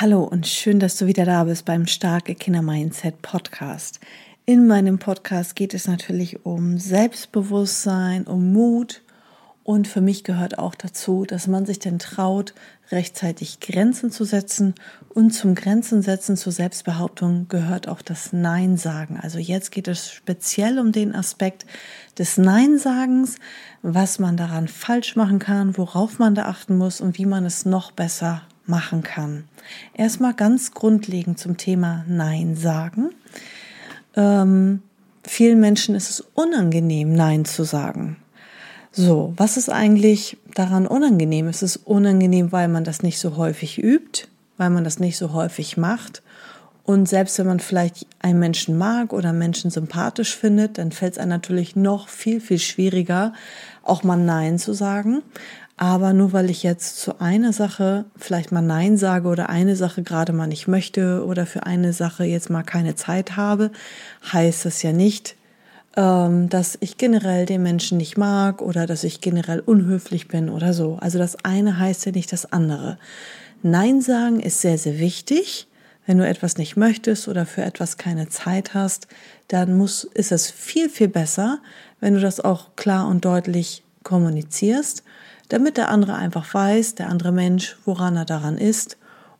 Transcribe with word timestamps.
Hallo 0.00 0.24
und 0.24 0.48
schön, 0.48 0.80
dass 0.80 0.96
du 0.96 1.06
wieder 1.06 1.24
da 1.24 1.44
bist 1.44 1.66
beim 1.66 1.86
Starke 1.86 2.34
Kinder 2.34 2.62
Mindset 2.62 3.22
Podcast. 3.22 4.00
In 4.44 4.66
meinem 4.66 4.98
Podcast 4.98 5.54
geht 5.54 5.72
es 5.72 5.86
natürlich 5.86 6.44
um 6.44 6.78
Selbstbewusstsein, 6.78 8.26
um 8.26 8.52
Mut 8.52 9.02
und 9.62 9.86
für 9.86 10.00
mich 10.00 10.24
gehört 10.24 10.58
auch 10.58 10.74
dazu, 10.74 11.24
dass 11.24 11.46
man 11.46 11.64
sich 11.64 11.78
denn 11.78 12.00
traut, 12.00 12.54
rechtzeitig 12.90 13.60
Grenzen 13.60 14.10
zu 14.10 14.24
setzen 14.24 14.74
und 15.10 15.30
zum 15.30 15.54
Grenzen 15.54 16.02
setzen 16.02 16.36
zur 16.36 16.52
Selbstbehauptung 16.52 17.46
gehört 17.46 17.86
auch 17.86 18.02
das 18.02 18.32
Nein 18.32 18.76
sagen. 18.76 19.20
Also 19.22 19.38
jetzt 19.38 19.70
geht 19.70 19.86
es 19.86 20.10
speziell 20.10 20.80
um 20.80 20.90
den 20.90 21.14
Aspekt 21.14 21.66
des 22.18 22.36
Nein-Sagens, 22.36 23.36
was 23.82 24.18
man 24.18 24.36
daran 24.36 24.66
falsch 24.66 25.14
machen 25.14 25.38
kann, 25.38 25.78
worauf 25.78 26.18
man 26.18 26.34
da 26.34 26.46
achten 26.46 26.76
muss 26.76 27.00
und 27.00 27.16
wie 27.16 27.26
man 27.26 27.44
es 27.44 27.64
noch 27.64 27.92
besser 27.92 28.42
machen 28.66 29.02
kann. 29.02 29.44
Erstmal 29.94 30.34
ganz 30.34 30.72
grundlegend 30.72 31.38
zum 31.38 31.56
Thema 31.56 32.04
Nein 32.08 32.56
sagen. 32.56 33.10
Ähm, 34.16 34.82
vielen 35.24 35.60
Menschen 35.60 35.94
ist 35.94 36.10
es 36.10 36.20
unangenehm, 36.34 37.12
Nein 37.12 37.44
zu 37.44 37.64
sagen. 37.64 38.16
So, 38.92 39.32
was 39.36 39.56
ist 39.56 39.70
eigentlich 39.70 40.36
daran 40.54 40.86
unangenehm? 40.86 41.48
Es 41.48 41.62
ist 41.62 41.78
unangenehm, 41.78 42.52
weil 42.52 42.68
man 42.68 42.84
das 42.84 43.02
nicht 43.02 43.18
so 43.18 43.36
häufig 43.36 43.82
übt, 43.82 44.28
weil 44.56 44.70
man 44.70 44.84
das 44.84 45.00
nicht 45.00 45.16
so 45.16 45.32
häufig 45.32 45.76
macht. 45.76 46.22
Und 46.84 47.08
selbst 47.08 47.38
wenn 47.38 47.46
man 47.46 47.60
vielleicht 47.60 48.06
einen 48.20 48.38
Menschen 48.38 48.76
mag 48.76 49.12
oder 49.12 49.32
Menschen 49.32 49.70
sympathisch 49.70 50.36
findet, 50.36 50.76
dann 50.78 50.92
fällt 50.92 51.14
es 51.14 51.18
einem 51.18 51.30
natürlich 51.30 51.76
noch 51.76 52.08
viel, 52.08 52.40
viel 52.40 52.58
schwieriger, 52.58 53.32
auch 53.82 54.02
mal 54.02 54.16
Nein 54.16 54.58
zu 54.58 54.74
sagen. 54.74 55.22
Aber 55.76 56.12
nur 56.12 56.32
weil 56.32 56.50
ich 56.50 56.62
jetzt 56.62 57.00
zu 57.00 57.20
einer 57.20 57.52
Sache 57.52 58.04
vielleicht 58.16 58.52
mal 58.52 58.62
Nein 58.62 58.96
sage 58.96 59.28
oder 59.28 59.48
eine 59.48 59.74
Sache 59.74 60.02
gerade 60.02 60.32
mal 60.32 60.46
nicht 60.46 60.68
möchte 60.68 61.24
oder 61.26 61.46
für 61.46 61.64
eine 61.66 61.92
Sache 61.92 62.24
jetzt 62.24 62.48
mal 62.48 62.62
keine 62.62 62.94
Zeit 62.94 63.36
habe, 63.36 63.72
heißt 64.32 64.64
das 64.64 64.82
ja 64.82 64.92
nicht, 64.92 65.34
ähm, 65.96 66.48
dass 66.48 66.78
ich 66.80 66.96
generell 66.96 67.44
den 67.44 67.62
Menschen 67.64 67.98
nicht 67.98 68.16
mag 68.16 68.62
oder 68.62 68.86
dass 68.86 69.02
ich 69.02 69.20
generell 69.20 69.60
unhöflich 69.60 70.28
bin 70.28 70.48
oder 70.48 70.74
so. 70.74 70.96
Also 71.00 71.18
das 71.18 71.44
eine 71.44 71.76
heißt 71.78 72.06
ja 72.06 72.12
nicht 72.12 72.32
das 72.32 72.52
andere. 72.52 72.96
Nein 73.62 74.00
sagen 74.00 74.38
ist 74.38 74.60
sehr, 74.60 74.78
sehr 74.78 75.00
wichtig. 75.00 75.66
Wenn 76.06 76.18
du 76.18 76.28
etwas 76.28 76.58
nicht 76.58 76.76
möchtest 76.76 77.28
oder 77.28 77.46
für 77.46 77.62
etwas 77.62 77.96
keine 77.96 78.28
Zeit 78.28 78.74
hast, 78.74 79.08
dann 79.48 79.76
muss, 79.76 80.04
ist 80.04 80.32
es 80.32 80.50
viel, 80.50 80.90
viel 80.90 81.08
besser, 81.08 81.60
wenn 81.98 82.14
du 82.14 82.20
das 82.20 82.40
auch 82.40 82.76
klar 82.76 83.08
und 83.08 83.24
deutlich 83.24 83.82
kommunizierst 84.02 85.02
damit 85.48 85.76
der 85.76 85.88
andere 85.90 86.14
einfach 86.14 86.52
weiß, 86.52 86.94
der 86.94 87.08
andere 87.08 87.32
Mensch, 87.32 87.76
woran 87.84 88.16
er 88.16 88.24
daran 88.24 88.58
ist. 88.58 88.96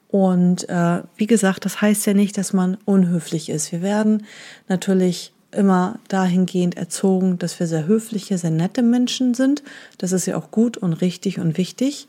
Und 0.08 0.68
äh, 0.68 1.02
wie 1.16 1.26
gesagt, 1.26 1.64
das 1.64 1.80
heißt 1.80 2.06
ja 2.06 2.14
nicht, 2.14 2.38
dass 2.38 2.52
man 2.52 2.76
unhöflich 2.84 3.48
ist. 3.48 3.72
Wir 3.72 3.82
werden 3.82 4.24
natürlich 4.68 5.32
immer 5.50 5.98
dahingehend 6.08 6.76
erzogen, 6.76 7.38
dass 7.38 7.58
wir 7.58 7.66
sehr 7.66 7.86
höfliche, 7.86 8.38
sehr 8.38 8.50
nette 8.50 8.82
Menschen 8.82 9.34
sind. 9.34 9.62
Das 9.98 10.12
ist 10.12 10.26
ja 10.26 10.36
auch 10.36 10.50
gut 10.50 10.76
und 10.76 10.92
richtig 10.94 11.38
und 11.38 11.56
wichtig. 11.56 12.08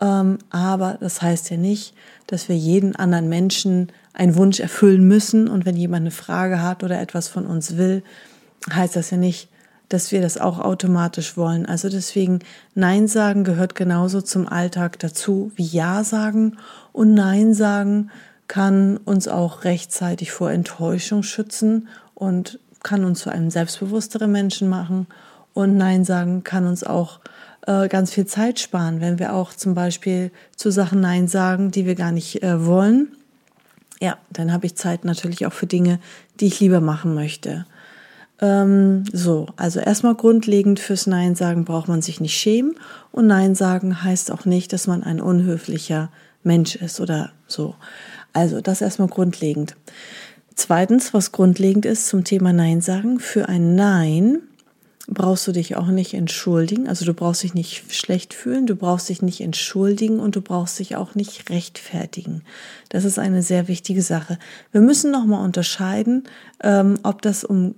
Ähm, 0.00 0.38
aber 0.50 0.98
das 1.00 1.20
heißt 1.22 1.50
ja 1.50 1.56
nicht, 1.56 1.94
dass 2.26 2.48
wir 2.48 2.56
jeden 2.56 2.96
anderen 2.96 3.28
Menschen 3.28 3.88
einen 4.14 4.36
Wunsch 4.36 4.60
erfüllen 4.60 5.06
müssen. 5.06 5.48
Und 5.48 5.66
wenn 5.66 5.76
jemand 5.76 6.02
eine 6.02 6.10
Frage 6.10 6.62
hat 6.62 6.82
oder 6.84 7.00
etwas 7.00 7.28
von 7.28 7.46
uns 7.46 7.76
will, 7.76 8.02
heißt 8.72 8.96
das 8.96 9.10
ja 9.10 9.16
nicht, 9.16 9.48
dass 9.92 10.10
wir 10.10 10.22
das 10.22 10.38
auch 10.38 10.58
automatisch 10.58 11.36
wollen. 11.36 11.66
Also 11.66 11.88
deswegen 11.88 12.40
Nein 12.74 13.08
sagen 13.08 13.44
gehört 13.44 13.74
genauso 13.74 14.22
zum 14.22 14.48
Alltag 14.48 14.98
dazu 14.98 15.52
wie 15.56 15.66
Ja 15.66 16.04
sagen. 16.04 16.56
Und 16.92 17.14
Nein 17.14 17.52
sagen 17.54 18.10
kann 18.48 18.96
uns 18.96 19.28
auch 19.28 19.64
rechtzeitig 19.64 20.32
vor 20.32 20.50
Enttäuschung 20.50 21.22
schützen 21.22 21.88
und 22.14 22.58
kann 22.82 23.04
uns 23.04 23.20
zu 23.20 23.30
einem 23.30 23.50
selbstbewussteren 23.50 24.32
Menschen 24.32 24.68
machen. 24.68 25.06
Und 25.54 25.76
Nein 25.76 26.04
sagen 26.04 26.42
kann 26.42 26.66
uns 26.66 26.84
auch 26.84 27.20
äh, 27.66 27.88
ganz 27.88 28.12
viel 28.12 28.26
Zeit 28.26 28.60
sparen, 28.60 29.00
wenn 29.00 29.18
wir 29.18 29.34
auch 29.34 29.52
zum 29.52 29.74
Beispiel 29.74 30.30
zu 30.56 30.70
Sachen 30.70 31.00
Nein 31.00 31.28
sagen, 31.28 31.70
die 31.70 31.86
wir 31.86 31.94
gar 31.94 32.12
nicht 32.12 32.42
äh, 32.42 32.64
wollen. 32.66 33.08
Ja, 34.00 34.16
dann 34.30 34.52
habe 34.52 34.66
ich 34.66 34.74
Zeit 34.74 35.04
natürlich 35.04 35.46
auch 35.46 35.52
für 35.52 35.66
Dinge, 35.66 36.00
die 36.40 36.46
ich 36.46 36.60
lieber 36.60 36.80
machen 36.80 37.14
möchte. 37.14 37.66
Ähm, 38.42 39.04
so, 39.12 39.46
also 39.56 39.78
erstmal 39.78 40.16
grundlegend 40.16 40.80
fürs 40.80 41.06
Nein 41.06 41.36
sagen 41.36 41.64
braucht 41.64 41.88
man 41.88 42.02
sich 42.02 42.20
nicht 42.20 42.36
schämen 42.36 42.74
und 43.12 43.28
Nein 43.28 43.54
sagen 43.54 44.02
heißt 44.02 44.32
auch 44.32 44.44
nicht, 44.44 44.72
dass 44.72 44.88
man 44.88 45.04
ein 45.04 45.20
unhöflicher 45.20 46.10
Mensch 46.42 46.74
ist 46.74 47.00
oder 47.00 47.30
so. 47.46 47.76
Also 48.32 48.60
das 48.60 48.82
erstmal 48.82 49.08
grundlegend. 49.08 49.76
Zweitens, 50.56 51.14
was 51.14 51.32
grundlegend 51.32 51.86
ist 51.86 52.08
zum 52.08 52.24
Thema 52.24 52.52
Nein 52.52 52.80
sagen, 52.80 53.20
für 53.20 53.48
ein 53.48 53.76
Nein 53.76 54.40
brauchst 55.08 55.46
du 55.46 55.52
dich 55.52 55.76
auch 55.76 55.88
nicht 55.88 56.14
entschuldigen. 56.14 56.88
Also 56.88 57.04
du 57.04 57.14
brauchst 57.14 57.42
dich 57.42 57.54
nicht 57.54 57.92
schlecht 57.92 58.34
fühlen, 58.34 58.66
du 58.66 58.76
brauchst 58.76 59.08
dich 59.08 59.22
nicht 59.22 59.40
entschuldigen 59.40 60.20
und 60.20 60.36
du 60.36 60.40
brauchst 60.40 60.78
dich 60.78 60.96
auch 60.96 61.14
nicht 61.14 61.50
rechtfertigen. 61.50 62.42
Das 62.88 63.04
ist 63.04 63.18
eine 63.18 63.42
sehr 63.42 63.68
wichtige 63.68 64.02
Sache. 64.02 64.38
Wir 64.70 64.80
müssen 64.80 65.10
nochmal 65.10 65.44
unterscheiden, 65.44 66.24
ähm, 66.62 66.98
ob 67.02 67.22
das 67.22 67.44
um, 67.44 67.74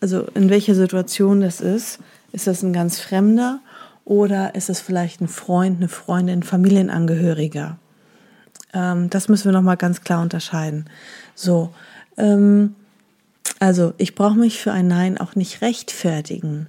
also 0.00 0.26
in 0.34 0.50
welcher 0.50 0.74
Situation 0.74 1.40
das 1.40 1.60
ist. 1.60 1.98
Ist 2.32 2.46
das 2.46 2.62
ein 2.62 2.72
ganz 2.72 3.00
Fremder 3.00 3.60
oder 4.04 4.54
ist 4.54 4.70
es 4.70 4.80
vielleicht 4.80 5.20
ein 5.20 5.28
Freund, 5.28 5.78
eine 5.78 5.88
Freundin, 5.88 6.42
Familienangehöriger? 6.42 7.78
Ähm, 8.72 9.10
das 9.10 9.28
müssen 9.28 9.46
wir 9.46 9.52
nochmal 9.52 9.76
ganz 9.76 10.02
klar 10.02 10.22
unterscheiden. 10.22 10.88
So, 11.34 11.74
ähm, 12.16 12.74
also 13.60 13.94
ich 13.98 14.14
brauche 14.14 14.38
mich 14.38 14.60
für 14.60 14.72
ein 14.72 14.86
Nein 14.86 15.18
auch 15.18 15.34
nicht 15.34 15.62
rechtfertigen. 15.62 16.68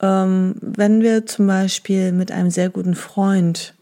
Ähm, 0.00 0.56
wenn 0.60 1.00
wir 1.00 1.26
zum 1.26 1.46
Beispiel 1.46 2.12
mit 2.12 2.30
einem 2.30 2.50
sehr 2.50 2.68
guten 2.68 2.94
Freund 2.94 3.74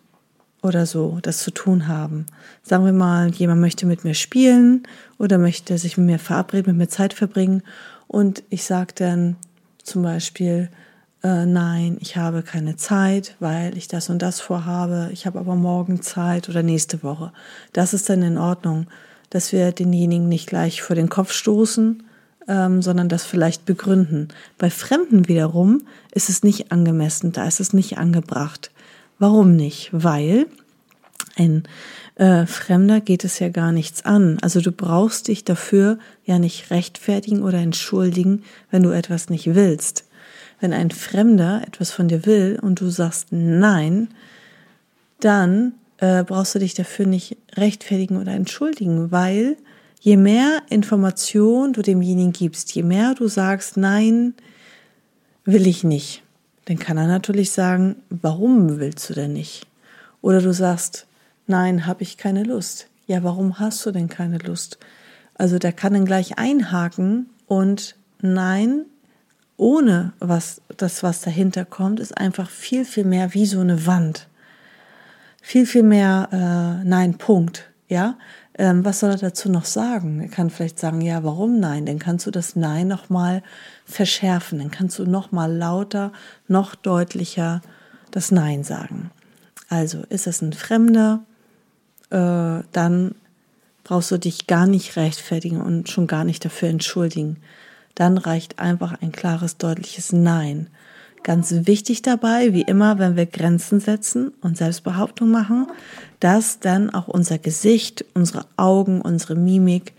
oder 0.63 0.87
so 0.87 1.19
das 1.23 1.39
zu 1.39 1.51
tun 1.51 1.89
haben, 1.89 2.27
sagen 2.63 2.85
wir 2.85 2.93
mal, 2.93 3.31
jemand 3.31 3.61
möchte 3.61 3.87
mit 3.87 4.05
mir 4.05 4.15
spielen 4.15 4.85
oder 5.19 5.39
möchte 5.39 5.77
sich 5.79 5.97
mit 5.99 6.07
mir 6.07 6.19
verabreden, 6.19 6.73
mit 6.73 6.77
mir 6.77 6.89
Zeit 6.89 7.15
verbringen 7.15 7.63
und 8.07 8.45
ich 8.49 8.65
sage 8.65 8.93
dann 8.95 9.37
zum 9.83 10.03
Beispiel, 10.03 10.71
äh, 11.25 11.47
nein, 11.47 11.97
ich 12.01 12.17
habe 12.17 12.43
keine 12.43 12.77
Zeit, 12.77 13.35
weil 13.41 13.77
ich 13.77 13.89
das 13.89 14.09
und 14.09 14.23
das 14.23 14.41
vorhabe, 14.41 15.11
ich 15.13 15.27
habe 15.27 15.41
aber 15.41 15.57
morgen 15.57 16.01
Zeit 16.01 16.49
oder 16.49 16.63
nächste 16.63 17.03
Woche. 17.03 17.33
Das 17.73 17.93
ist 17.93 18.09
dann 18.09 18.23
in 18.23 18.39
Ordnung 18.39 18.87
dass 19.35 19.51
wir 19.51 19.73
denjenigen 19.73 20.29
nicht 20.29 20.49
gleich 20.49 20.81
vor 20.81 20.95
den 20.95 21.09
Kopf 21.09 21.33
stoßen, 21.33 22.05
ähm, 22.47 22.83
sondern 22.83 23.09
das 23.09 23.25
vielleicht 23.25 23.67
begründen. 23.67 24.29
Bei 24.59 24.71
Fremden 24.71 25.27
wiederum 25.27 25.83
ist 26.13 26.29
es 26.29 26.45
nicht 26.45 26.71
angemessen, 26.71 27.33
da 27.33 27.45
ist 27.45 27.59
es 27.59 27.73
nicht 27.73 27.99
angebracht. 27.99 28.71
Warum 29.19 29.57
nicht? 29.57 29.89
Weil 29.91 30.47
ein 31.35 31.65
äh, 32.15 32.47
Fremder 32.47 33.01
geht 33.01 33.25
es 33.25 33.41
ja 33.41 33.49
gar 33.49 33.73
nichts 33.73 34.05
an. 34.05 34.39
Also 34.41 34.61
du 34.61 34.71
brauchst 34.71 35.27
dich 35.27 35.43
dafür 35.43 35.99
ja 36.25 36.39
nicht 36.39 36.71
rechtfertigen 36.71 37.43
oder 37.43 37.59
entschuldigen, 37.59 38.45
wenn 38.71 38.85
du 38.85 38.91
etwas 38.91 39.31
nicht 39.31 39.57
willst. 39.57 40.05
Wenn 40.61 40.73
ein 40.73 40.93
Fremder 40.93 41.63
etwas 41.67 41.91
von 41.91 42.07
dir 42.07 42.25
will 42.25 42.61
und 42.63 42.81
du 42.81 42.89
sagst 42.89 43.33
nein, 43.33 44.11
dann 45.19 45.73
äh, 45.99 46.25
brauchst 46.25 46.55
du 46.55 46.59
dich 46.59 46.75
dafür 46.75 47.07
nicht 47.07 47.37
rechtfertigen 47.55 48.17
oder 48.17 48.33
entschuldigen, 48.33 49.11
weil 49.11 49.57
je 50.01 50.17
mehr 50.17 50.63
Information 50.69 51.73
du 51.73 51.83
demjenigen 51.83 52.33
gibst, 52.33 52.75
je 52.75 52.83
mehr 52.83 53.15
du 53.15 53.29
sagst, 53.29 53.77
nein, 53.77 54.35
will 55.45 55.67
ich 55.67 55.85
nicht, 55.85 56.23
dann 56.67 56.79
kann 56.79 56.97
er 56.97 57.07
natürlich 57.07 57.53
sagen, 57.53 57.97
warum 58.11 58.79
willst 58.79 59.09
du 59.11 59.15
denn 59.15 59.33
nicht? 59.33 59.67
Oder 60.21 60.41
du 60.41 60.53
sagst, 60.53 61.07
nein, 61.47 61.87
habe 61.87 62.03
ich 62.03 62.17
keine 62.17 62.45
Lust. 62.45 62.89
Ja, 63.07 63.23
warum 63.23 63.59
hast 63.59 63.85
du 63.85 63.91
denn 63.91 64.09
keine 64.09 64.39
Lust? 64.39 64.79
Also 65.35 65.59
der 65.59 65.73
kann 65.73 65.93
dann 65.93 66.07
gleich 66.07 66.39
einhaken 66.39 67.27
und 67.47 67.97
nein, 68.23 68.87
ohne 69.57 70.13
was 70.21 70.63
das, 70.77 71.03
was 71.03 71.21
dahinter 71.21 71.65
kommt, 71.65 72.01
ist 72.01 72.17
einfach 72.17 72.49
viel, 72.49 72.85
viel 72.85 73.05
mehr 73.05 73.35
wie 73.35 73.47
so 73.47 73.61
eine 73.61 73.87
Wand 73.87 74.29
viel, 75.45 75.67
viel 75.67 75.83
mehr 75.83 76.29
äh, 76.33 76.85
Nein, 76.89 77.19
Punkt. 77.19 77.71
Ja, 77.87 78.17
ähm, 78.57 78.83
was 78.83 79.01
soll 79.01 79.11
er 79.11 79.19
dazu 79.19 79.51
noch 79.51 79.67
sagen? 79.67 80.23
Er 80.23 80.29
kann 80.29 80.49
vielleicht 80.49 80.79
sagen, 80.79 81.03
ja, 81.03 81.23
warum 81.23 81.61
Nein? 81.61 81.85
Dann 81.85 81.99
kannst 81.99 82.27
du 82.27 82.31
das 82.31 82.57
Nein 82.57 82.89
nochmal 82.89 83.43
verschärfen. 83.85 84.59
Dann 84.59 84.71
kannst 84.71 84.99
du 84.99 85.05
nochmal 85.05 85.55
lauter, 85.55 86.13
noch 86.49 86.75
deutlicher 86.75 87.61
das 88.11 88.31
Nein 88.31 88.65
sagen. 88.65 89.11
Also 89.69 90.03
ist 90.09 90.27
es 90.27 90.41
ein 90.41 90.55
Fremder, 90.55 91.21
äh, 92.09 92.65
dann 92.73 93.15
brauchst 93.83 94.11
du 94.13 94.17
dich 94.17 94.47
gar 94.47 94.67
nicht 94.67 94.97
rechtfertigen 94.97 95.61
und 95.61 95.91
schon 95.91 96.07
gar 96.07 96.25
nicht 96.25 96.43
dafür 96.43 96.71
entschuldigen. 96.71 97.37
Dann 97.95 98.17
reicht 98.17 98.61
einfach 98.61 99.03
ein 99.03 99.13
klares, 99.13 99.59
deutliches 99.59 100.13
Nein. 100.13 100.71
Ganz 101.25 101.55
wichtig 101.67 102.03
dabei, 102.03 102.53
wie 102.53 102.61
immer, 102.61 102.99
wenn 102.99 103.17
wir 103.17 103.25
Grenzen 103.25 103.81
setzen 103.81 104.35
und 104.43 104.59
Selbstbehauptung 104.59 105.31
machen, 105.31 105.69
dass 106.21 106.61
dann 106.61 106.91
auch 106.91 107.09
unser 107.09 107.39
Gesicht, 107.39 108.05
unsere 108.13 108.45
Augen, 108.59 109.01
unsere 109.01 109.35
Mimik 109.35 109.95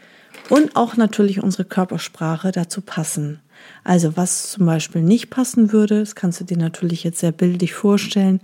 und 0.50 0.76
auch 0.76 0.98
natürlich 0.98 1.42
unsere 1.42 1.66
Körpersprache 1.66 2.52
dazu 2.52 2.82
passen. 2.82 3.40
Also 3.84 4.16
was 4.16 4.52
zum 4.52 4.68
Beispiel 4.68 5.02
nicht 5.02 5.32
passen 5.32 5.72
würde, 5.72 6.02
das 6.02 6.14
kannst 6.14 6.42
du 6.42 6.44
dir 6.44 6.58
natürlich 6.58 7.04
jetzt 7.04 7.22
sehr 7.22 7.32
bildlich 7.32 7.74
vorstellen, 7.74 8.40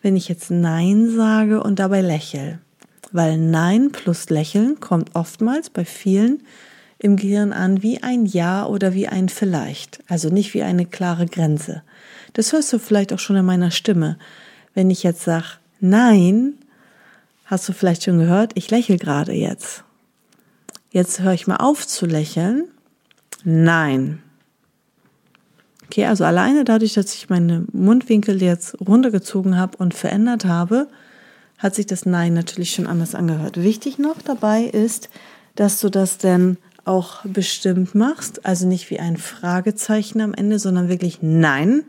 wenn 0.00 0.14
ich 0.14 0.28
jetzt 0.28 0.52
Nein 0.52 1.10
sage 1.10 1.60
und 1.60 1.80
dabei 1.80 2.00
lächle. 2.00 2.60
Weil 3.10 3.38
Nein 3.38 3.90
plus 3.90 4.30
Lächeln 4.30 4.78
kommt 4.78 5.16
oftmals 5.16 5.68
bei 5.68 5.84
vielen 5.84 6.44
im 7.00 7.16
Gehirn 7.16 7.52
an 7.52 7.82
wie 7.82 8.04
ein 8.04 8.24
Ja 8.24 8.66
oder 8.66 8.94
wie 8.94 9.08
ein 9.08 9.28
Vielleicht, 9.28 10.00
also 10.06 10.28
nicht 10.28 10.54
wie 10.54 10.62
eine 10.62 10.86
klare 10.86 11.26
Grenze. 11.26 11.82
Das 12.32 12.52
hörst 12.52 12.72
du 12.72 12.78
vielleicht 12.78 13.12
auch 13.12 13.18
schon 13.18 13.36
in 13.36 13.44
meiner 13.44 13.70
Stimme. 13.70 14.18
Wenn 14.74 14.90
ich 14.90 15.02
jetzt 15.02 15.22
sage 15.22 15.46
Nein, 15.80 16.54
hast 17.46 17.68
du 17.68 17.72
vielleicht 17.72 18.04
schon 18.04 18.18
gehört, 18.18 18.52
ich 18.54 18.70
lächle 18.70 18.98
gerade 18.98 19.32
jetzt. 19.32 19.84
Jetzt 20.90 21.20
höre 21.20 21.32
ich 21.32 21.46
mal 21.46 21.56
auf 21.56 21.86
zu 21.86 22.06
lächeln. 22.06 22.64
Nein. 23.44 24.22
Okay, 25.86 26.06
also 26.06 26.24
alleine 26.24 26.64
dadurch, 26.64 26.94
dass 26.94 27.14
ich 27.14 27.30
meine 27.30 27.64
Mundwinkel 27.72 28.42
jetzt 28.42 28.76
runtergezogen 28.80 29.56
habe 29.56 29.76
und 29.78 29.94
verändert 29.94 30.44
habe, 30.44 30.88
hat 31.58 31.74
sich 31.74 31.86
das 31.86 32.06
Nein 32.06 32.34
natürlich 32.34 32.72
schon 32.72 32.86
anders 32.86 33.14
angehört. 33.14 33.62
Wichtig 33.62 33.98
noch 33.98 34.22
dabei 34.22 34.64
ist, 34.64 35.08
dass 35.56 35.80
du 35.80 35.88
das 35.88 36.18
denn 36.18 36.58
auch 36.84 37.24
bestimmt 37.24 37.94
machst, 37.94 38.46
also 38.46 38.66
nicht 38.66 38.90
wie 38.90 38.98
ein 38.98 39.16
Fragezeichen 39.16 40.20
am 40.20 40.34
Ende, 40.34 40.58
sondern 40.58 40.88
wirklich 40.88 41.18
Nein. 41.22 41.84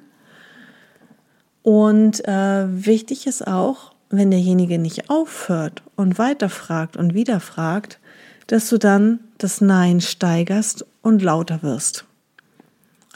Und 1.63 2.27
äh, 2.27 2.85
wichtig 2.85 3.27
ist 3.27 3.45
auch, 3.45 3.93
wenn 4.09 4.31
derjenige 4.31 4.79
nicht 4.79 5.09
aufhört 5.09 5.83
und 5.95 6.17
weiterfragt 6.17 6.97
und 6.97 7.13
wieder 7.13 7.39
fragt, 7.39 7.99
dass 8.47 8.69
du 8.69 8.77
dann 8.77 9.19
das 9.37 9.61
Nein 9.61 10.01
steigerst 10.01 10.85
und 11.01 11.21
lauter 11.21 11.63
wirst. 11.63 12.05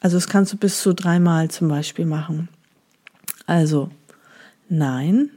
Also 0.02 0.18
das 0.18 0.28
kannst 0.28 0.54
du 0.54 0.58
bis 0.58 0.82
zu 0.82 0.94
dreimal 0.94 1.50
zum 1.50 1.68
Beispiel 1.68 2.06
machen. 2.06 2.50
Also 3.46 3.90
Nein, 4.70 5.30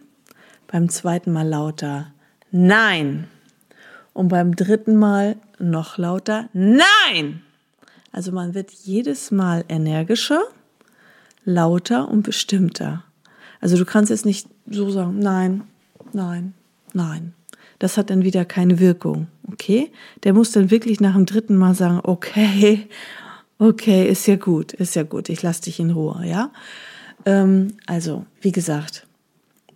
beim 0.69 0.88
zweiten 0.88 1.32
Mal 1.32 1.46
lauter 1.46 2.12
Nein 2.50 3.28
und 4.14 4.28
beim 4.28 4.56
dritten 4.56 4.96
Mal 4.96 5.37
noch 5.58 5.99
lauter 5.99 6.49
Nein. 6.52 7.43
Also 8.12 8.32
man 8.32 8.54
wird 8.54 8.70
jedes 8.70 9.31
Mal 9.31 9.64
energischer, 9.69 10.43
lauter 11.49 12.09
und 12.09 12.23
bestimmter. 12.23 13.05
Also 13.61 13.79
du 13.79 13.87
kannst 13.87 14.11
jetzt 14.11 14.27
nicht 14.27 14.49
so 14.69 14.91
sagen, 14.91 15.19
nein, 15.19 15.62
nein, 16.12 16.53
nein. 16.93 17.33
Das 17.79 17.97
hat 17.97 18.11
dann 18.11 18.23
wieder 18.23 18.45
keine 18.45 18.79
Wirkung, 18.81 19.29
okay? 19.50 19.91
Der 20.25 20.35
muss 20.35 20.53
dann 20.53 20.71
wirklich 20.71 21.00
nach 21.00 21.15
dem 21.15 21.27
dritten 21.27 21.56
Mal 21.56 21.75
sagen, 21.75 22.00
okay, 22.03 22.87
okay, 23.59 24.06
ist 24.06 24.27
ja 24.27 24.37
gut, 24.37 24.75
ist 24.75 24.95
ja 24.95 25.05
gut, 25.05 25.29
ich 25.29 25.43
lasse 25.43 25.62
dich 25.62 25.81
in 25.81 25.91
Ruhe, 25.91 26.23
ja? 26.27 26.50
Ähm, 27.25 27.75
also, 27.87 28.27
wie 28.43 28.53
gesagt, 28.53 29.06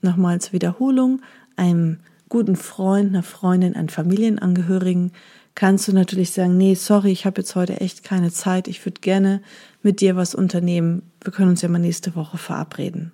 nochmal 0.02 0.40
zur 0.40 0.52
Wiederholung, 0.52 1.22
einem 1.56 2.00
guten 2.32 2.56
Freund, 2.56 3.10
einer 3.10 3.22
Freundin, 3.22 3.76
einem 3.76 3.90
Familienangehörigen 3.90 5.12
kannst 5.54 5.86
du 5.86 5.92
natürlich 5.92 6.30
sagen, 6.30 6.56
nee, 6.56 6.72
sorry, 6.72 7.12
ich 7.12 7.26
habe 7.26 7.42
jetzt 7.42 7.54
heute 7.56 7.82
echt 7.82 8.04
keine 8.04 8.32
Zeit, 8.32 8.68
ich 8.68 8.82
würde 8.86 9.02
gerne 9.02 9.42
mit 9.82 10.00
dir 10.00 10.16
was 10.16 10.34
unternehmen, 10.34 11.02
wir 11.20 11.30
können 11.30 11.50
uns 11.50 11.60
ja 11.60 11.68
mal 11.68 11.78
nächste 11.78 12.16
Woche 12.16 12.38
verabreden. 12.38 13.12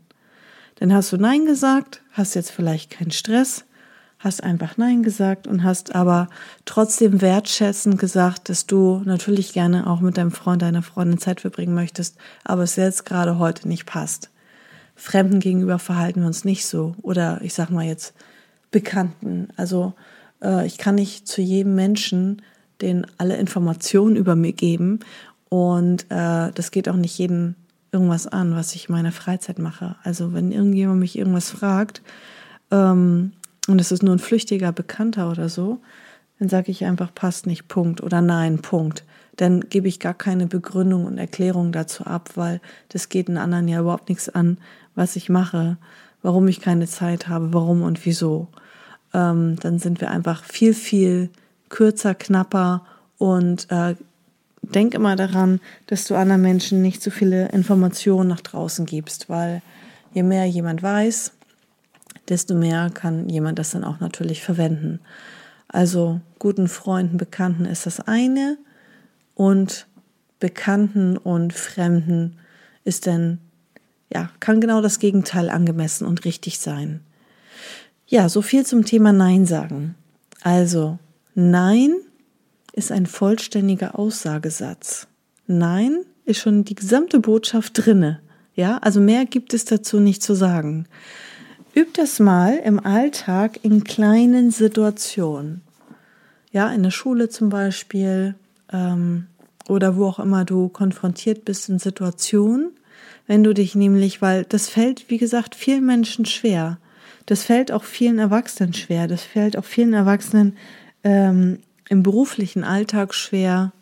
Dann 0.76 0.94
hast 0.94 1.10
du 1.10 1.16
Nein 1.16 1.46
gesagt, 1.46 2.00
hast 2.12 2.36
jetzt 2.36 2.52
vielleicht 2.52 2.90
keinen 2.90 3.10
Stress, 3.10 3.64
hast 4.20 4.44
einfach 4.44 4.76
Nein 4.76 5.02
gesagt 5.02 5.48
und 5.48 5.64
hast 5.64 5.96
aber 5.96 6.28
trotzdem 6.64 7.20
wertschätzend 7.20 7.98
gesagt, 7.98 8.48
dass 8.48 8.66
du 8.66 9.02
natürlich 9.04 9.52
gerne 9.52 9.88
auch 9.88 9.98
mit 9.98 10.16
deinem 10.16 10.30
Freund, 10.30 10.62
deiner 10.62 10.82
Freundin 10.82 11.18
Zeit 11.18 11.40
verbringen 11.40 11.74
möchtest, 11.74 12.18
aber 12.44 12.62
es 12.62 12.76
jetzt 12.76 13.04
gerade 13.04 13.40
heute 13.40 13.66
nicht 13.66 13.84
passt. 13.84 14.30
Fremden 14.94 15.40
gegenüber 15.40 15.80
verhalten 15.80 16.20
wir 16.20 16.28
uns 16.28 16.44
nicht 16.44 16.66
so 16.66 16.94
oder 17.02 17.40
ich 17.42 17.54
sag 17.54 17.70
mal 17.70 17.84
jetzt 17.84 18.14
Bekannten. 18.70 19.48
Also 19.56 19.94
äh, 20.42 20.66
ich 20.66 20.78
kann 20.78 20.94
nicht 20.96 21.26
zu 21.26 21.40
jedem 21.40 21.74
Menschen 21.74 22.42
den 22.80 23.06
alle 23.18 23.36
Informationen 23.36 24.14
über 24.14 24.36
mir 24.36 24.52
geben 24.52 25.00
und 25.48 26.04
äh, 26.10 26.52
das 26.52 26.70
geht 26.70 26.88
auch 26.88 26.96
nicht 26.96 27.18
jeden 27.18 27.56
irgendwas 27.92 28.26
an, 28.26 28.54
was 28.54 28.74
ich 28.74 28.88
in 28.88 28.94
meiner 28.94 29.12
Freizeit 29.12 29.58
mache. 29.58 29.96
Also 30.02 30.32
wenn 30.32 30.52
irgendjemand 30.52 31.00
mich 31.00 31.18
irgendwas 31.18 31.50
fragt 31.50 32.02
ähm, 32.70 33.32
und 33.66 33.80
es 33.80 33.92
ist 33.92 34.02
nur 34.02 34.14
ein 34.14 34.20
flüchtiger 34.20 34.72
Bekannter 34.72 35.30
oder 35.30 35.48
so, 35.48 35.80
dann 36.38 36.48
sage 36.48 36.70
ich 36.70 36.84
einfach 36.84 37.12
passt 37.14 37.46
nicht, 37.46 37.68
Punkt 37.68 38.02
oder 38.02 38.20
nein, 38.20 38.58
Punkt. 38.58 39.04
Dann 39.36 39.60
gebe 39.60 39.88
ich 39.88 40.00
gar 40.00 40.14
keine 40.14 40.46
Begründung 40.46 41.06
und 41.06 41.18
Erklärung 41.18 41.72
dazu 41.72 42.04
ab, 42.04 42.30
weil 42.34 42.60
das 42.88 43.08
geht 43.08 43.28
den 43.28 43.38
anderen 43.38 43.68
ja 43.68 43.80
überhaupt 43.80 44.08
nichts 44.08 44.28
an, 44.28 44.58
was 44.94 45.16
ich 45.16 45.28
mache, 45.28 45.78
warum 46.22 46.48
ich 46.48 46.60
keine 46.60 46.86
Zeit 46.86 47.28
habe, 47.28 47.52
warum 47.52 47.82
und 47.82 48.04
wieso 48.04 48.48
ähm, 49.14 49.56
dann 49.60 49.78
sind 49.78 50.00
wir 50.00 50.10
einfach 50.10 50.44
viel, 50.44 50.74
viel 50.74 51.30
kürzer, 51.68 52.14
knapper 52.14 52.84
und 53.18 53.70
äh, 53.70 53.94
denk 54.62 54.94
immer 54.94 55.16
daran, 55.16 55.60
dass 55.86 56.04
du 56.04 56.14
anderen 56.14 56.42
Menschen 56.42 56.82
nicht 56.82 57.02
so 57.02 57.10
viele 57.10 57.48
Informationen 57.48 58.28
nach 58.28 58.40
draußen 58.40 58.86
gibst, 58.86 59.28
weil 59.28 59.62
je 60.12 60.22
mehr 60.22 60.44
jemand 60.46 60.82
weiß, 60.82 61.32
desto 62.28 62.54
mehr 62.54 62.90
kann 62.92 63.28
jemand 63.28 63.58
das 63.58 63.70
dann 63.70 63.84
auch 63.84 64.00
natürlich 64.00 64.42
verwenden. 64.42 65.00
Also 65.68 66.20
guten 66.38 66.68
Freunden, 66.68 67.16
Bekannten 67.16 67.64
ist 67.64 67.86
das 67.86 68.00
eine 68.00 68.58
und 69.34 69.86
Bekannten 70.40 71.16
und 71.16 71.52
Fremden 71.52 72.38
ist 72.84 73.06
dann, 73.06 73.38
ja, 74.12 74.30
kann 74.40 74.60
genau 74.60 74.80
das 74.80 74.98
Gegenteil 74.98 75.50
angemessen 75.50 76.06
und 76.06 76.24
richtig 76.24 76.58
sein. 76.58 77.00
Ja, 78.06 78.28
so 78.28 78.40
viel 78.40 78.64
zum 78.64 78.84
Thema 78.84 79.12
Nein 79.12 79.44
sagen. 79.44 79.94
Also, 80.42 80.98
Nein 81.34 81.94
ist 82.72 82.90
ein 82.90 83.06
vollständiger 83.06 83.98
Aussagesatz. 83.98 85.08
Nein 85.46 86.04
ist 86.24 86.40
schon 86.40 86.64
die 86.64 86.74
gesamte 86.74 87.20
Botschaft 87.20 87.72
drinne. 87.74 88.20
Ja, 88.54 88.78
also 88.78 89.00
mehr 89.00 89.24
gibt 89.24 89.54
es 89.54 89.64
dazu 89.64 90.00
nicht 90.00 90.22
zu 90.22 90.34
sagen. 90.34 90.86
Üb 91.74 91.94
das 91.94 92.18
mal 92.18 92.56
im 92.56 92.80
Alltag 92.80 93.60
in 93.62 93.84
kleinen 93.84 94.50
Situationen. 94.50 95.62
Ja, 96.50 96.72
in 96.72 96.82
der 96.82 96.90
Schule 96.90 97.28
zum 97.28 97.50
Beispiel 97.50 98.34
ähm, 98.72 99.26
oder 99.68 99.96
wo 99.96 100.06
auch 100.06 100.18
immer 100.18 100.44
du 100.44 100.68
konfrontiert 100.68 101.44
bist 101.44 101.68
in 101.68 101.78
Situationen, 101.78 102.72
wenn 103.28 103.44
du 103.44 103.54
dich 103.54 103.76
nämlich, 103.76 104.20
weil 104.20 104.44
das 104.44 104.68
fällt, 104.68 105.08
wie 105.08 105.18
gesagt, 105.18 105.54
vielen 105.54 105.86
Menschen 105.86 106.24
schwer 106.24 106.78
das 107.28 107.42
fällt 107.42 107.72
auch 107.72 107.84
vielen 107.84 108.18
Erwachsenen 108.18 108.72
schwer. 108.72 109.06
Das 109.06 109.22
fällt 109.22 109.58
auch 109.58 109.64
vielen 109.64 109.92
Erwachsenen 109.92 110.56
ähm, 111.04 111.58
im 111.90 112.02
beruflichen 112.02 112.64
Alltag 112.64 113.12
schwer 113.12 113.72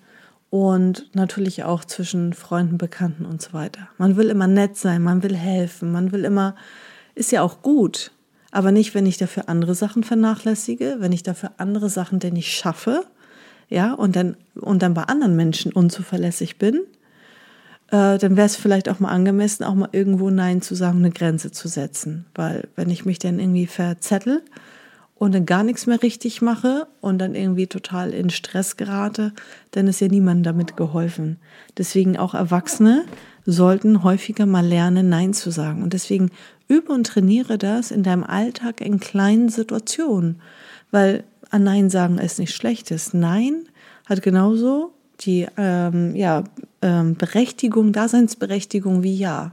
und 0.51 1.15
natürlich 1.15 1.63
auch 1.63 1.85
zwischen 1.85 2.33
Freunden, 2.33 2.77
Bekannten 2.77 3.25
und 3.25 3.41
so 3.41 3.53
weiter. 3.53 3.89
Man 3.99 4.17
will 4.17 4.31
immer 4.31 4.49
nett 4.49 4.77
sein, 4.77 5.01
man 5.01 5.23
will 5.23 5.37
helfen, 5.37 5.93
man 5.93 6.11
will 6.11 6.25
immer, 6.25 6.57
ist 7.15 7.31
ja 7.31 7.43
auch 7.43 7.63
gut, 7.63 8.11
aber 8.51 8.73
nicht, 8.73 8.97
wenn 8.97 9.07
ich 9.07 9.17
dafür 9.17 9.49
andere 9.49 9.77
Sachen 9.77 10.03
vernachlässige, 10.03 10.97
wenn 10.99 11.13
ich 11.13 11.23
dafür 11.23 11.53
andere 11.59 11.89
Sachen 11.89 12.19
denn 12.19 12.33
nicht 12.33 12.53
schaffe, 12.53 13.05
ja, 13.69 13.93
und 13.93 14.17
dann, 14.17 14.37
und 14.57 14.83
dann 14.83 14.95
bei 14.95 15.05
anderen 15.05 15.37
Menschen 15.37 15.73
unzuverlässig 15.73 16.59
bin, 16.59 16.81
äh, 17.91 18.19
dann 18.19 18.37
wäre 18.37 18.47
es 18.47 18.57
vielleicht 18.57 18.89
auch 18.89 19.01
mal 19.01 19.11
angemessen, 19.11 19.65
auch 19.65 19.75
mal 19.75 19.89
irgendwo 19.93 20.31
Nein 20.31 20.63
zu 20.63 20.75
sagen, 20.75 20.99
eine 20.99 21.11
Grenze 21.11 21.53
zu 21.53 21.69
setzen. 21.69 22.27
Weil 22.35 22.69
wenn 22.75 22.91
ich 22.91 23.05
mich 23.05 23.19
dann 23.19 23.39
irgendwie 23.39 23.67
verzettel 23.67 24.43
und 25.15 25.35
dann 25.35 25.47
gar 25.47 25.63
nichts 25.63 25.87
mehr 25.87 26.03
richtig 26.03 26.43
mache 26.43 26.89
und 27.01 27.19
dann 27.19 27.35
irgendwie 27.35 27.69
total 27.69 28.13
in 28.13 28.31
Stress 28.31 28.77
gerate, 28.77 29.33
dann 29.71 29.87
ist 29.87 30.01
ja 30.01 30.09
niemandem 30.09 30.43
damit 30.43 30.77
geholfen. 30.77 31.39
Deswegen 31.79 32.17
auch 32.17 32.35
Erwachsene 32.35 33.05
sollten 33.47 34.03
häufiger 34.03 34.47
mal 34.47 34.67
lernen, 34.67 35.09
Nein 35.09 35.33
zu 35.33 35.51
sagen. 35.51 35.83
Und 35.83 35.93
deswegen 35.93 36.31
übe 36.69 36.93
und 36.93 37.07
trainiere 37.07 37.57
das 37.57 37.93
in 37.93 38.03
deinem 38.03 38.25
Alltag 38.25 38.81
in 38.81 38.99
kleinen 38.99 39.49
Situationen. 39.49 40.41
Weil 40.91 41.23
an 41.51 41.63
Nein 41.63 41.89
sagen 41.89 42.19
ist 42.19 42.41
nicht 42.41 42.55
schlechtes. 42.55 43.15
Nein 43.15 43.69
hat 44.07 44.23
genauso 44.23 44.96
die 45.21 45.47
ähm, 45.57 46.15
ja, 46.15 46.45
ähm, 46.83 47.17
Berechtigung, 47.17 47.93
Daseinsberechtigung 47.93 49.03
wie 49.03 49.17
ja. 49.17 49.53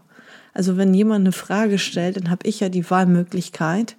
Also 0.54 0.78
wenn 0.78 0.94
jemand 0.94 1.22
eine 1.22 1.32
Frage 1.32 1.80
stellt, 1.80 2.18
dann 2.18 2.30
habe 2.30 2.48
ich 2.48 2.60
ja 2.60 2.70
die 2.70 2.90
Wahlmöglichkeit 2.90 3.96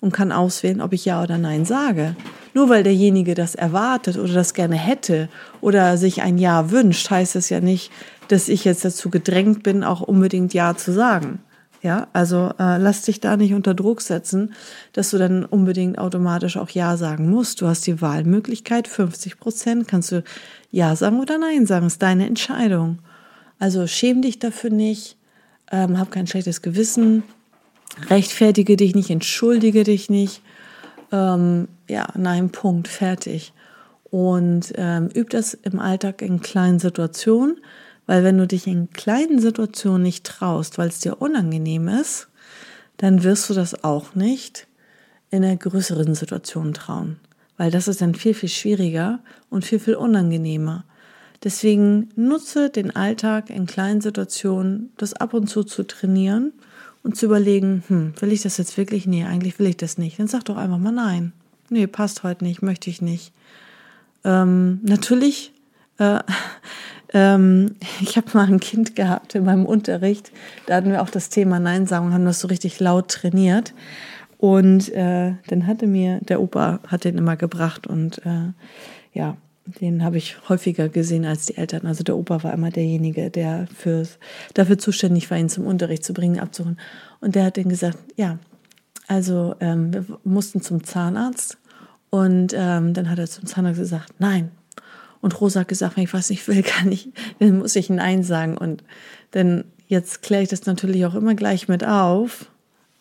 und 0.00 0.12
kann 0.12 0.32
auswählen, 0.32 0.80
ob 0.80 0.92
ich 0.92 1.04
ja 1.04 1.22
oder 1.22 1.38
nein 1.38 1.64
sage. 1.64 2.16
Nur 2.54 2.68
weil 2.68 2.82
derjenige 2.82 3.34
das 3.34 3.54
erwartet 3.54 4.18
oder 4.18 4.32
das 4.32 4.54
gerne 4.54 4.76
hätte 4.76 5.28
oder 5.60 5.96
sich 5.96 6.22
ein 6.22 6.38
Ja 6.38 6.70
wünscht, 6.70 7.10
heißt 7.10 7.36
es 7.36 7.48
ja 7.50 7.60
nicht, 7.60 7.90
dass 8.28 8.48
ich 8.48 8.64
jetzt 8.64 8.84
dazu 8.84 9.10
gedrängt 9.10 9.62
bin, 9.62 9.84
auch 9.84 10.00
unbedingt 10.00 10.54
Ja 10.54 10.76
zu 10.76 10.92
sagen. 10.92 11.40
Ja, 11.82 12.06
also 12.12 12.52
äh, 12.60 12.78
lass 12.78 13.02
dich 13.02 13.18
da 13.18 13.36
nicht 13.36 13.54
unter 13.54 13.74
Druck 13.74 14.02
setzen, 14.02 14.54
dass 14.92 15.10
du 15.10 15.18
dann 15.18 15.44
unbedingt 15.44 15.98
automatisch 15.98 16.56
auch 16.56 16.70
Ja 16.70 16.96
sagen 16.96 17.28
musst. 17.28 17.60
Du 17.60 17.66
hast 17.66 17.84
die 17.88 18.00
Wahlmöglichkeit, 18.00 18.86
50 18.86 19.40
Prozent 19.40 19.88
kannst 19.88 20.12
du 20.12 20.22
Ja 20.70 20.94
sagen 20.94 21.18
oder 21.18 21.38
Nein 21.38 21.66
sagen, 21.66 21.88
ist 21.88 22.00
deine 22.00 22.28
Entscheidung. 22.28 23.00
Also 23.58 23.88
schäm 23.88 24.22
dich 24.22 24.38
dafür 24.38 24.70
nicht, 24.70 25.16
ähm, 25.72 25.98
hab 25.98 26.12
kein 26.12 26.28
schlechtes 26.28 26.62
Gewissen, 26.62 27.24
rechtfertige 28.10 28.76
dich 28.76 28.94
nicht, 28.94 29.10
entschuldige 29.10 29.82
dich 29.82 30.08
nicht. 30.08 30.40
Ähm, 31.10 31.66
ja, 31.88 32.06
nein, 32.16 32.50
Punkt, 32.50 32.86
fertig. 32.86 33.52
Und 34.04 34.72
ähm, 34.76 35.08
üb 35.16 35.30
das 35.30 35.54
im 35.54 35.80
Alltag 35.80 36.22
in 36.22 36.40
kleinen 36.40 36.78
Situationen 36.78 37.56
weil 38.06 38.24
wenn 38.24 38.38
du 38.38 38.46
dich 38.46 38.66
in 38.66 38.90
kleinen 38.90 39.40
Situationen 39.40 40.02
nicht 40.02 40.24
traust, 40.24 40.78
weil 40.78 40.88
es 40.88 41.00
dir 41.00 41.20
unangenehm 41.20 41.88
ist, 41.88 42.28
dann 42.96 43.22
wirst 43.22 43.48
du 43.50 43.54
das 43.54 43.84
auch 43.84 44.14
nicht 44.14 44.66
in 45.30 45.44
einer 45.44 45.56
größeren 45.56 46.14
Situation 46.14 46.74
trauen. 46.74 47.18
Weil 47.56 47.70
das 47.70 47.88
ist 47.88 48.00
dann 48.00 48.14
viel, 48.14 48.34
viel 48.34 48.48
schwieriger 48.48 49.20
und 49.50 49.64
viel, 49.64 49.78
viel 49.78 49.94
unangenehmer. 49.94 50.84
Deswegen 51.44 52.10
nutze 52.14 52.70
den 52.70 52.94
Alltag 52.94 53.50
in 53.50 53.66
kleinen 53.66 54.00
Situationen, 54.00 54.92
das 54.96 55.14
ab 55.14 55.34
und 55.34 55.48
zu 55.48 55.64
zu 55.64 55.82
trainieren 55.82 56.52
und 57.02 57.16
zu 57.16 57.26
überlegen, 57.26 57.82
hm, 57.88 58.14
will 58.20 58.32
ich 58.32 58.42
das 58.42 58.58
jetzt 58.58 58.76
wirklich? 58.76 59.06
Nee, 59.06 59.24
eigentlich 59.24 59.58
will 59.58 59.66
ich 59.66 59.76
das 59.76 59.98
nicht. 59.98 60.18
Dann 60.18 60.28
sag 60.28 60.44
doch 60.44 60.56
einfach 60.56 60.78
mal 60.78 60.92
nein. 60.92 61.32
Nee, 61.68 61.86
passt 61.86 62.22
heute 62.22 62.44
nicht, 62.44 62.62
möchte 62.62 62.90
ich 62.90 63.02
nicht. 63.02 63.32
Ähm, 64.24 64.80
natürlich 64.82 65.52
äh, 65.98 66.20
ähm, 67.12 67.76
ich 68.00 68.16
habe 68.16 68.28
mal 68.34 68.46
ein 68.46 68.60
Kind 68.60 68.96
gehabt 68.96 69.34
in 69.34 69.44
meinem 69.44 69.66
Unterricht, 69.66 70.32
da 70.66 70.76
hatten 70.76 70.90
wir 70.90 71.02
auch 71.02 71.10
das 71.10 71.28
Thema 71.28 71.60
Nein 71.60 71.86
sagen 71.86 72.06
und 72.06 72.14
haben 72.14 72.24
das 72.24 72.40
so 72.40 72.48
richtig 72.48 72.80
laut 72.80 73.08
trainiert. 73.08 73.74
Und 74.38 74.92
äh, 74.92 75.34
dann 75.46 75.66
hatte 75.68 75.86
mir, 75.86 76.18
der 76.20 76.40
Opa 76.40 76.80
hat 76.88 77.04
den 77.04 77.16
immer 77.16 77.36
gebracht 77.36 77.86
und 77.86 78.18
äh, 78.26 78.52
ja, 79.12 79.36
den 79.80 80.02
habe 80.02 80.18
ich 80.18 80.36
häufiger 80.48 80.88
gesehen 80.88 81.24
als 81.24 81.46
die 81.46 81.56
Eltern. 81.56 81.86
Also 81.86 82.02
der 82.02 82.16
Opa 82.16 82.42
war 82.42 82.52
immer 82.52 82.70
derjenige, 82.70 83.30
der 83.30 83.68
für, 83.72 84.04
dafür 84.54 84.78
zuständig 84.78 85.30
war, 85.30 85.38
ihn 85.38 85.48
zum 85.48 85.66
Unterricht 85.66 86.04
zu 86.04 86.12
bringen, 86.12 86.40
abzuholen. 86.40 86.78
Und 87.20 87.36
der 87.36 87.44
hat 87.44 87.56
dann 87.56 87.68
gesagt, 87.68 87.98
ja, 88.16 88.38
also 89.06 89.54
ähm, 89.60 89.92
wir 89.92 90.04
mussten 90.24 90.60
zum 90.60 90.82
Zahnarzt. 90.82 91.58
Und 92.10 92.52
ähm, 92.56 92.94
dann 92.94 93.08
hat 93.08 93.18
er 93.18 93.26
zum 93.26 93.46
Zahnarzt 93.46 93.78
gesagt, 93.78 94.14
nein, 94.18 94.50
und 95.22 95.40
Rosa 95.40 95.60
hat 95.60 95.68
gesagt, 95.68 95.96
wenn 95.96 96.04
ich 96.04 96.12
was 96.12 96.28
nicht 96.28 96.46
will, 96.46 96.62
kann 96.62 96.92
ich, 96.92 97.08
dann 97.38 97.58
muss 97.58 97.74
ich 97.76 97.88
Nein 97.88 98.22
sagen. 98.22 98.58
Und 98.58 98.84
dann 99.30 99.64
jetzt 99.86 100.20
kläre 100.20 100.42
ich 100.42 100.50
das 100.50 100.66
natürlich 100.66 101.06
auch 101.06 101.14
immer 101.14 101.34
gleich 101.34 101.68
mit 101.68 101.86
auf. 101.86 102.50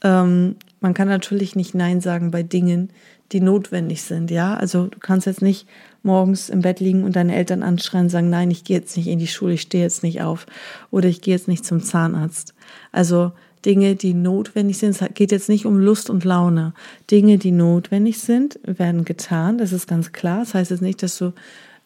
Ähm, 0.04 0.56
man 0.80 0.94
kann 0.94 1.10
natürlich 1.10 1.56
nicht 1.56 1.76
Nein 1.76 2.00
sagen 2.00 2.32
bei 2.32 2.44
Dingen, 2.44 2.92
die 3.32 3.42
notwendig 3.42 4.04
sind, 4.04 4.30
ja. 4.30 4.56
Also 4.56 4.88
du 4.88 5.00
kannst 5.00 5.26
jetzt 5.26 5.42
nicht 5.42 5.68
morgens 6.04 6.50
im 6.50 6.62
Bett 6.62 6.80
liegen 6.80 7.04
und 7.04 7.16
deine 7.16 7.36
Eltern 7.36 7.64
anschreien 7.64 8.06
und 8.06 8.10
sagen, 8.10 8.30
nein, 8.30 8.52
ich 8.52 8.64
gehe 8.64 8.78
jetzt 8.78 8.98
nicht 8.98 9.08
in 9.08 9.20
die 9.20 9.28
Schule, 9.28 9.54
ich 9.54 9.62
stehe 9.62 9.84
jetzt 9.84 10.04
nicht 10.04 10.22
auf 10.22 10.46
oder 10.90 11.08
ich 11.08 11.22
gehe 11.22 11.34
jetzt 11.34 11.48
nicht 11.48 11.66
zum 11.66 11.82
Zahnarzt. 11.82 12.54
Also 12.92 13.32
Dinge, 13.66 13.96
die 13.96 14.14
notwendig 14.14 14.80
sind, 14.80 15.00
es 15.00 15.14
geht 15.14 15.32
jetzt 15.32 15.50
nicht 15.50 15.66
um 15.66 15.78
Lust 15.78 16.10
und 16.10 16.26
Laune. 16.26 16.74
Dinge, 17.10 17.38
die 17.38 17.52
notwendig 17.52 18.20
sind, 18.20 18.60
werden 18.64 19.06
getan, 19.06 19.58
das 19.58 19.72
ist 19.72 19.88
ganz 19.88 20.12
klar. 20.12 20.40
Das 20.40 20.54
heißt 20.54 20.72
jetzt 20.72 20.82
nicht, 20.82 21.02
dass 21.04 21.18
du 21.18 21.34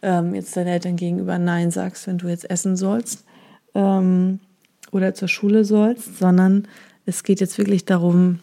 ähm, 0.05 0.35
jetzt 0.35 0.55
deinen 0.55 0.67
Eltern 0.67 0.95
gegenüber 0.95 1.39
Nein 1.39 1.71
sagst, 1.71 2.05
wenn 2.05 2.19
du 2.19 2.27
jetzt 2.27 2.50
essen 2.50 2.77
sollst 2.77 3.25
ähm, 3.74 4.39
oder 4.91 5.15
zur 5.15 5.27
Schule 5.27 5.65
sollst, 5.65 6.19
sondern 6.19 6.67
es 7.07 7.24
geht 7.24 7.41
jetzt 7.41 7.57
wirklich 7.57 7.85
darum, 7.85 8.39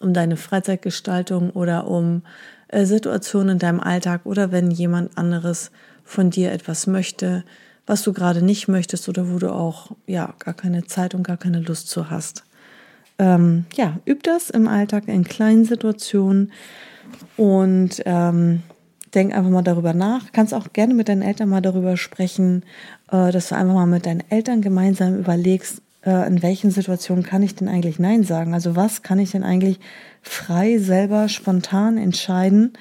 um 0.00 0.14
deine 0.14 0.36
Freizeitgestaltung 0.36 1.50
oder 1.50 1.88
um 1.88 2.22
äh, 2.68 2.84
Situationen 2.84 3.54
in 3.54 3.58
deinem 3.58 3.80
Alltag 3.80 4.22
oder 4.24 4.52
wenn 4.52 4.70
jemand 4.70 5.18
anderes 5.18 5.72
von 6.04 6.30
dir 6.30 6.52
etwas 6.52 6.86
möchte, 6.86 7.44
was 7.84 8.02
du 8.02 8.12
gerade 8.12 8.42
nicht 8.42 8.68
möchtest 8.68 9.08
oder 9.08 9.32
wo 9.32 9.38
du 9.38 9.52
auch 9.52 9.90
ja 10.06 10.34
gar 10.38 10.54
keine 10.54 10.84
Zeit 10.86 11.14
und 11.14 11.24
gar 11.24 11.36
keine 11.36 11.60
Lust 11.60 11.88
zu 11.88 12.10
hast. 12.10 12.44
Ähm, 13.18 13.64
ja, 13.74 13.98
üb 14.06 14.22
das 14.22 14.50
im 14.50 14.68
Alltag 14.68 15.08
in 15.08 15.24
kleinen 15.24 15.64
Situationen 15.64 16.52
und 17.36 18.02
ähm, 18.04 18.62
denk 19.14 19.34
einfach 19.34 19.50
mal 19.50 19.62
darüber 19.62 19.94
nach. 19.94 20.32
Kannst 20.32 20.54
auch 20.54 20.72
gerne 20.72 20.94
mit 20.94 21.08
deinen 21.08 21.22
Eltern 21.22 21.48
mal 21.48 21.62
darüber 21.62 21.96
sprechen, 21.96 22.62
äh, 23.10 23.30
dass 23.32 23.48
du 23.48 23.56
einfach 23.56 23.74
mal 23.74 23.86
mit 23.86 24.06
deinen 24.06 24.22
Eltern 24.30 24.62
gemeinsam 24.62 25.18
überlegst, 25.18 25.82
äh, 26.04 26.26
in 26.26 26.42
welchen 26.42 26.70
Situationen 26.70 27.24
kann 27.24 27.42
ich 27.42 27.54
denn 27.54 27.68
eigentlich 27.68 27.98
Nein 27.98 28.24
sagen? 28.24 28.54
Also 28.54 28.76
was 28.76 29.02
kann 29.02 29.18
ich 29.18 29.32
denn 29.32 29.42
eigentlich 29.42 29.80
frei, 30.22 30.78
selber, 30.78 31.28
spontan 31.28 31.98
entscheiden, 31.98 32.72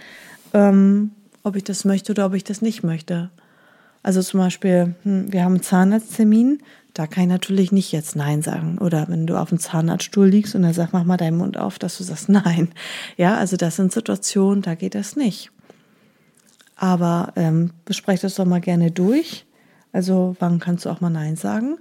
ähm, 0.54 1.12
ob 1.44 1.56
ich 1.56 1.64
das 1.64 1.86
möchte 1.86 2.12
oder 2.12 2.26
ob 2.26 2.34
ich 2.34 2.44
das 2.44 2.62
nicht 2.62 2.84
möchte. 2.84 3.30
Also 4.04 4.22
zum 4.22 4.40
Beispiel, 4.40 4.96
hm, 5.04 5.32
wir 5.32 5.44
haben 5.44 5.54
einen 5.54 5.64
Zahnarzttermin, 5.64 6.60
da 6.94 7.08
kann 7.08 7.24
ich 7.24 7.30
natürlich 7.30 7.72
nicht 7.72 7.92
jetzt 7.92 8.16
Nein 8.16 8.42
sagen. 8.42 8.78
Oder 8.78 9.08
wenn 9.10 9.28
du 9.28 9.36
auf 9.36 9.50
dem 9.50 9.60
Zahnarztstuhl 9.60 10.28
liegst 10.28 10.56
und 10.56 10.64
er 10.64 10.74
sagt, 10.74 10.94
mach 10.94 11.04
mal 11.04 11.18
deinen 11.18 11.38
Mund 11.38 11.58
auf, 11.58 11.78
dass 11.78 11.98
du 11.98 12.04
sagst 12.04 12.30
Nein. 12.30 12.70
Ja, 13.18 13.36
also 13.36 13.58
das 13.58 13.76
sind 13.76 13.92
Situationen, 13.92 14.62
da 14.62 14.76
geht 14.76 14.96
das 14.96 15.16
nicht. 15.16 15.52
Aber 16.76 17.34
ähm, 17.36 17.72
besprecht 17.86 18.24
das 18.24 18.36
doch 18.36 18.46
mal 18.46 18.62
gerne 18.62 18.92
durch. 18.92 19.46
Also 19.92 20.36
wann 20.40 20.60
kannst 20.60 20.86
du 20.86 20.90
auch 20.90 21.02
mal 21.02 21.10
Nein 21.10 21.36
sagen? 21.36 21.78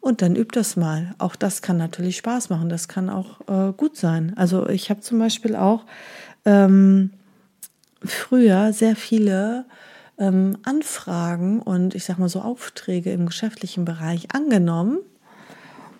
Und 0.00 0.20
dann 0.20 0.34
üb 0.34 0.50
das 0.50 0.74
mal. 0.74 1.14
Auch 1.18 1.36
das 1.36 1.62
kann 1.62 1.76
natürlich 1.76 2.16
Spaß 2.16 2.50
machen. 2.50 2.68
Das 2.68 2.88
kann 2.88 3.08
auch 3.08 3.40
äh, 3.48 3.72
gut 3.72 3.96
sein. 3.96 4.32
Also 4.36 4.68
ich 4.68 4.90
habe 4.90 5.00
zum 5.00 5.20
Beispiel 5.20 5.54
auch 5.54 5.84
ähm, 6.44 7.10
früher 8.04 8.72
sehr 8.72 8.96
viele 8.96 9.64
ähm, 10.18 10.58
Anfragen 10.64 11.60
und 11.60 11.94
ich 11.94 12.04
sag 12.04 12.18
mal 12.18 12.28
so 12.28 12.40
Aufträge 12.40 13.12
im 13.12 13.26
geschäftlichen 13.26 13.84
Bereich 13.84 14.34
angenommen 14.34 14.98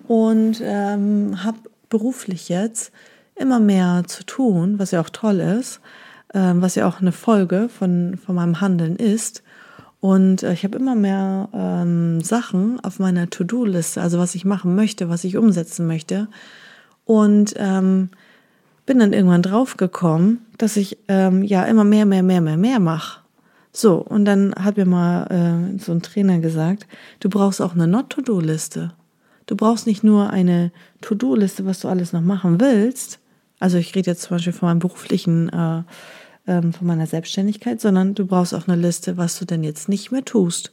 und 0.09 0.61
ähm, 0.63 1.45
habe 1.45 1.59
beruflich 1.89 2.49
jetzt 2.49 2.93
immer 3.37 3.61
mehr 3.61 4.03
zu 4.07 4.25
tun, 4.25 4.79
was 4.79 4.91
ja 4.91 5.01
auch 5.01 5.11
toll 5.11 5.41
ist 5.41 5.81
was 6.39 6.75
ja 6.75 6.89
auch 6.89 7.01
eine 7.01 7.13
Folge 7.13 7.69
von, 7.69 8.19
von 8.25 8.35
meinem 8.35 8.61
Handeln 8.61 8.97
ist. 8.97 9.43
Und 10.01 10.43
äh, 10.43 10.53
ich 10.53 10.65
habe 10.65 10.79
immer 10.79 10.97
mehr 10.97 11.49
ähm, 11.55 12.21
Sachen 12.23 12.81
auf 12.81 12.99
meiner 12.99 13.31
To-Do-Liste, 13.31 14.03
also 14.03 14.19
was 14.19 14.35
ich 14.35 14.45
machen 14.45 14.75
möchte, 14.75 15.09
was 15.09 15.23
ich 15.23 15.37
umsetzen 15.37 15.87
möchte. 15.87 16.27
Und 17.05 17.55
ähm, 17.57 18.11
bin 18.85 18.99
dann 18.99 19.13
irgendwann 19.13 19.43
draufgekommen, 19.43 20.41
dass 20.59 20.77
ich 20.77 20.99
ähm, 21.07 21.45
ja 21.45 21.65
immer 21.65 21.85
mehr, 21.85 22.05
mehr, 22.05 22.25
mehr, 22.25 22.41
mehr, 22.41 22.57
mehr 22.57 22.81
mache. 22.81 23.21
So, 23.73 23.99
und 23.99 24.25
dann 24.25 24.55
hat 24.57 24.77
mir 24.77 24.87
mal 24.87 25.27
äh, 25.31 25.79
so 25.79 25.93
ein 25.93 26.03
Trainer 26.03 26.41
gesagt, 26.41 26.87
du 27.21 27.31
brauchst 27.31 27.63
auch 27.63 27.75
eine 27.75 27.87
Not-To-Do-Liste. 27.87 28.93
Du 29.47 29.57
brauchst 29.57 29.87
nicht 29.87 30.03
nur 30.03 30.31
eine 30.31 30.73
To-Do-Liste, 31.01 31.65
was 31.65 31.81
du 31.81 31.89
alles 31.89 32.13
noch 32.13 32.21
machen 32.21 32.61
willst. 32.61 33.19
Also 33.61 33.79
ich 33.79 33.95
rede 33.95 34.11
jetzt 34.11 34.23
zum 34.23 34.37
Beispiel 34.37 34.53
von 34.53 34.69
meinem 34.69 34.81
beruflichen 34.81 35.49
äh, 35.49 35.83
ähm, 36.47 36.73
von 36.73 36.87
meiner 36.87 37.07
Selbstständigkeit, 37.07 37.81
sondern 37.81 38.15
du 38.15 38.27
brauchst 38.27 38.55
auch 38.55 38.69
eine 38.69 38.81
Liste, 38.81 39.17
was 39.17 39.39
du 39.39 39.45
denn 39.45 39.65
jetzt 39.65 39.89
nicht 39.89 40.11
mehr 40.11 40.25
tust. 40.25 40.73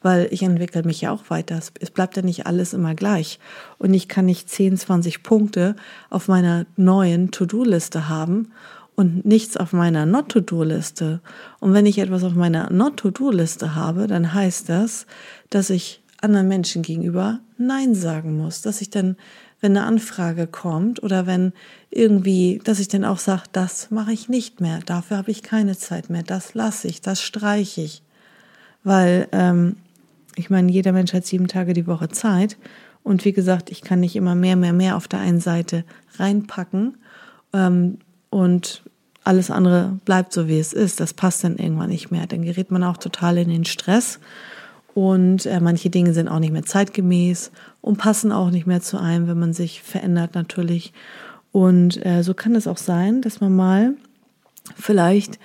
Weil 0.00 0.28
ich 0.30 0.42
entwickle 0.44 0.84
mich 0.84 1.00
ja 1.00 1.10
auch 1.10 1.28
weiter. 1.28 1.58
Es 1.80 1.90
bleibt 1.90 2.16
ja 2.16 2.22
nicht 2.22 2.46
alles 2.46 2.72
immer 2.72 2.94
gleich. 2.94 3.40
Und 3.78 3.92
ich 3.94 4.06
kann 4.06 4.26
nicht 4.26 4.48
10, 4.48 4.76
20 4.76 5.24
Punkte 5.24 5.74
auf 6.08 6.28
meiner 6.28 6.66
neuen 6.76 7.32
To-Do-Liste 7.32 8.08
haben 8.08 8.52
und 8.94 9.24
nichts 9.24 9.56
auf 9.56 9.72
meiner 9.72 10.06
Not-To-Do-Liste. 10.06 11.20
Und 11.58 11.72
wenn 11.72 11.86
ich 11.86 11.98
etwas 11.98 12.22
auf 12.22 12.34
meiner 12.34 12.70
Not-To-Do-Liste 12.70 13.74
habe, 13.74 14.06
dann 14.06 14.34
heißt 14.34 14.68
das, 14.68 15.06
dass 15.50 15.70
ich 15.70 16.02
anderen 16.20 16.48
Menschen 16.48 16.82
gegenüber 16.82 17.40
Nein 17.56 17.94
sagen 17.94 18.36
muss, 18.36 18.60
dass 18.60 18.80
ich 18.80 18.90
dann 18.90 19.16
wenn 19.60 19.76
eine 19.76 19.86
Anfrage 19.86 20.46
kommt 20.46 21.02
oder 21.02 21.26
wenn 21.26 21.52
irgendwie, 21.90 22.60
dass 22.64 22.78
ich 22.78 22.88
dann 22.88 23.04
auch 23.04 23.18
sage, 23.18 23.42
das 23.52 23.90
mache 23.90 24.12
ich 24.12 24.28
nicht 24.28 24.60
mehr, 24.60 24.80
dafür 24.86 25.16
habe 25.16 25.30
ich 25.30 25.42
keine 25.42 25.76
Zeit 25.76 26.10
mehr, 26.10 26.22
das 26.22 26.54
lasse 26.54 26.88
ich, 26.88 27.00
das 27.00 27.20
streiche 27.22 27.80
ich. 27.80 28.02
Weil 28.84 29.28
ähm, 29.32 29.76
ich 30.36 30.50
meine, 30.50 30.70
jeder 30.70 30.92
Mensch 30.92 31.12
hat 31.12 31.26
sieben 31.26 31.48
Tage 31.48 31.72
die 31.72 31.86
Woche 31.86 32.08
Zeit 32.08 32.56
und 33.02 33.24
wie 33.24 33.32
gesagt, 33.32 33.70
ich 33.70 33.82
kann 33.82 34.00
nicht 34.00 34.16
immer 34.16 34.34
mehr, 34.34 34.56
mehr, 34.56 34.72
mehr 34.72 34.96
auf 34.96 35.08
der 35.08 35.20
einen 35.20 35.40
Seite 35.40 35.84
reinpacken 36.18 36.96
ähm, 37.52 37.98
und 38.30 38.82
alles 39.24 39.50
andere 39.50 39.98
bleibt 40.04 40.32
so, 40.32 40.48
wie 40.48 40.58
es 40.58 40.72
ist. 40.72 41.00
Das 41.00 41.12
passt 41.12 41.44
dann 41.44 41.56
irgendwann 41.56 41.90
nicht 41.90 42.10
mehr. 42.10 42.26
Dann 42.26 42.42
gerät 42.42 42.70
man 42.70 42.82
auch 42.82 42.96
total 42.96 43.36
in 43.36 43.50
den 43.50 43.66
Stress 43.66 44.20
und 44.98 45.46
äh, 45.46 45.60
manche 45.60 45.90
Dinge 45.90 46.12
sind 46.12 46.26
auch 46.26 46.40
nicht 46.40 46.52
mehr 46.52 46.64
zeitgemäß 46.64 47.52
und 47.80 47.98
passen 47.98 48.32
auch 48.32 48.50
nicht 48.50 48.66
mehr 48.66 48.80
zu 48.80 48.98
einem, 48.98 49.28
wenn 49.28 49.38
man 49.38 49.52
sich 49.52 49.80
verändert 49.80 50.34
natürlich. 50.34 50.92
Und 51.52 52.04
äh, 52.04 52.24
so 52.24 52.34
kann 52.34 52.56
es 52.56 52.66
auch 52.66 52.78
sein, 52.78 53.22
dass 53.22 53.40
man 53.40 53.54
mal 53.54 53.94
vielleicht 54.74 55.38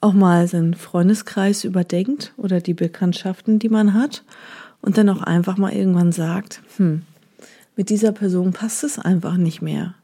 auch 0.00 0.12
mal 0.12 0.46
seinen 0.46 0.74
Freundeskreis 0.74 1.64
überdenkt 1.64 2.32
oder 2.36 2.60
die 2.60 2.74
Bekanntschaften, 2.74 3.58
die 3.58 3.70
man 3.70 3.92
hat 3.92 4.22
und 4.82 4.98
dann 4.98 5.08
auch 5.08 5.22
einfach 5.22 5.56
mal 5.56 5.72
irgendwann 5.72 6.12
sagt, 6.12 6.62
hm, 6.76 7.02
mit 7.74 7.90
dieser 7.90 8.12
Person 8.12 8.52
passt 8.52 8.84
es 8.84 9.00
einfach 9.00 9.36
nicht 9.36 9.62
mehr. 9.62 9.94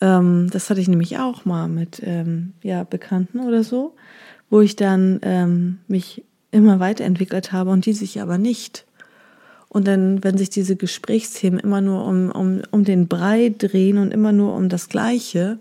Ähm, 0.00 0.50
das 0.52 0.70
hatte 0.70 0.80
ich 0.80 0.86
nämlich 0.86 1.18
auch 1.18 1.46
mal 1.46 1.66
mit 1.66 2.00
ähm, 2.04 2.52
ja, 2.62 2.84
Bekannten 2.84 3.40
oder 3.40 3.64
so, 3.64 3.96
wo 4.50 4.60
ich 4.60 4.76
dann 4.76 5.18
ähm, 5.22 5.78
mich 5.88 6.22
immer 6.50 6.80
weiterentwickelt 6.80 7.52
habe 7.52 7.70
und 7.70 7.86
die 7.86 7.92
sich 7.92 8.20
aber 8.20 8.38
nicht. 8.38 8.84
Und 9.68 9.86
dann, 9.86 10.24
wenn 10.24 10.36
sich 10.36 10.50
diese 10.50 10.74
Gesprächsthemen 10.74 11.60
immer 11.60 11.80
nur 11.80 12.04
um, 12.04 12.30
um, 12.30 12.62
um 12.72 12.84
den 12.84 13.06
Brei 13.06 13.54
drehen 13.56 13.98
und 13.98 14.12
immer 14.12 14.32
nur 14.32 14.54
um 14.54 14.68
das 14.68 14.88
Gleiche, 14.88 15.58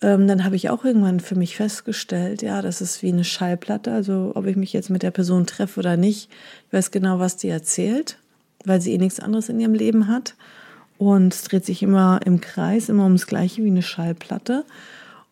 ähm, 0.00 0.26
dann 0.26 0.44
habe 0.44 0.56
ich 0.56 0.70
auch 0.70 0.84
irgendwann 0.84 1.20
für 1.20 1.34
mich 1.34 1.56
festgestellt, 1.56 2.42
ja, 2.42 2.62
das 2.62 2.80
ist 2.80 3.02
wie 3.02 3.12
eine 3.12 3.24
Schallplatte. 3.24 3.92
Also 3.92 4.32
ob 4.34 4.46
ich 4.46 4.56
mich 4.56 4.72
jetzt 4.72 4.88
mit 4.88 5.02
der 5.02 5.10
Person 5.10 5.46
treffe 5.46 5.80
oder 5.80 5.96
nicht, 5.98 6.30
ich 6.66 6.72
weiß 6.72 6.90
genau, 6.90 7.18
was 7.18 7.36
die 7.36 7.48
erzählt, 7.48 8.18
weil 8.64 8.80
sie 8.80 8.94
eh 8.94 8.98
nichts 8.98 9.20
anderes 9.20 9.50
in 9.50 9.60
ihrem 9.60 9.74
Leben 9.74 10.08
hat. 10.08 10.34
Und 10.96 11.34
es 11.34 11.42
dreht 11.42 11.66
sich 11.66 11.82
immer 11.82 12.20
im 12.24 12.40
Kreis, 12.40 12.88
immer 12.88 13.04
ums 13.04 13.26
Gleiche 13.26 13.62
wie 13.62 13.70
eine 13.70 13.82
Schallplatte. 13.82 14.64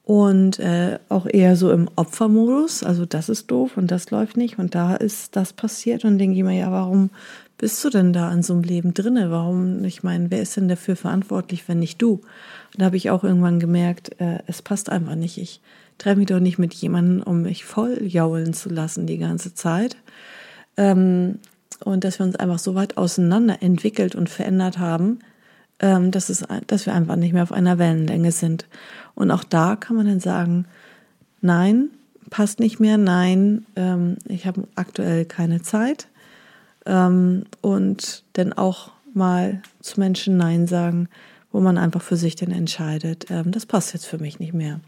Und 0.05 0.59
äh, 0.59 0.99
auch 1.09 1.27
eher 1.27 1.55
so 1.57 1.71
im 1.71 1.89
Opfermodus. 1.95 2.83
Also 2.83 3.07
das 3.07 3.29
ist 3.29 3.51
doof 3.51 3.77
und 3.77 3.91
das 3.91 4.11
läuft 4.11 4.37
nicht 4.37 4.59
und 4.59 4.75
da 4.75 4.97
ist 4.97 5.37
das 5.37 5.53
passiert. 5.53 6.05
Und 6.05 6.19
denke 6.19 6.37
ich 6.37 6.43
mir, 6.43 6.59
ja, 6.59 6.73
warum 6.73 7.11
bist 7.57 7.85
du 7.85 7.91
denn 7.91 8.13
da 8.13 8.33
in 8.33 8.43
so 8.43 8.53
einem 8.55 8.65
Leben 8.65 8.95
drinne? 8.95 9.31
Warum, 9.31 9.85
ich 9.85 10.03
meine, 10.03 10.31
wer 10.33 10.43
ist 10.43 10.57
denn 10.57 10.69
dafür 10.69 10.97
verantwortlich, 10.97 11.69
wenn 11.69 11.79
nicht 11.79 12.03
du? 12.03 12.15
Und 12.15 12.79
da 12.79 12.87
habe 12.87 12.97
ich 12.97 13.11
auch 13.11 13.23
irgendwann 13.23 13.61
gemerkt, 13.61 14.21
äh, 14.21 14.41
es 14.49 14.63
passt 14.63 14.91
einfach 14.91 15.15
nicht. 15.15 15.39
Ich 15.39 15.61
treffe 15.99 16.19
mich 16.19 16.27
doch 16.27 16.41
nicht 16.41 16.59
mit 16.59 16.75
jemandem, 16.75 17.23
um 17.23 17.43
mich 17.43 17.65
voll 17.65 18.03
jaulen 18.05 18.55
zu 18.55 18.69
lassen 18.69 19.07
die 19.07 19.19
ganze 19.19 19.55
Zeit. 19.55 19.97
Ähm, 20.77 21.39
und 21.85 22.03
dass 22.03 22.19
wir 22.19 22.27
uns 22.27 22.37
einfach 22.37 22.59
so 22.59 22.75
weit 22.75 22.97
auseinander 22.97 23.63
entwickelt 23.63 24.17
und 24.17 24.29
verändert 24.29 24.79
haben, 24.79 25.21
dass, 25.83 26.29
es, 26.29 26.45
dass 26.69 26.87
wir 26.87 26.95
einfach 26.95 27.17
nicht 27.17 27.33
mehr 27.33 27.43
auf 27.43 27.53
einer 27.53 27.79
Wellenlänge 27.79 28.33
sind. 28.33 28.67
Und 29.15 29.31
auch 29.31 29.45
da 29.45 29.77
kann 29.77 29.97
man 29.97 30.07
dann 30.07 30.21
sagen, 30.21 30.67
nein, 31.41 31.91
passt 32.31 32.61
nicht 32.61 32.81
mehr, 32.81 32.97
nein, 32.97 33.67
ähm, 33.77 34.17
ich 34.27 34.47
habe 34.47 34.67
aktuell 34.75 35.25
keine 35.25 35.61
Zeit. 35.61 36.09
Ähm, 36.87 37.45
und 37.61 38.25
dann 38.33 38.53
auch 38.53 38.93
mal 39.15 39.61
zu 39.81 40.01
Menschen 40.01 40.37
Nein 40.37 40.67
sagen, 40.67 41.09
wo 41.53 41.61
man 41.61 41.79
einfach 41.79 42.03
für 42.03 42.17
sich 42.17 42.35
dann 42.35 42.51
entscheidet, 42.51 43.27
ähm, 43.31 43.53
das 43.53 43.67
passt 43.67 43.93
jetzt 43.93 44.07
für 44.07 44.19
mich 44.19 44.41
nicht 44.41 44.55
mehr. 44.55 44.81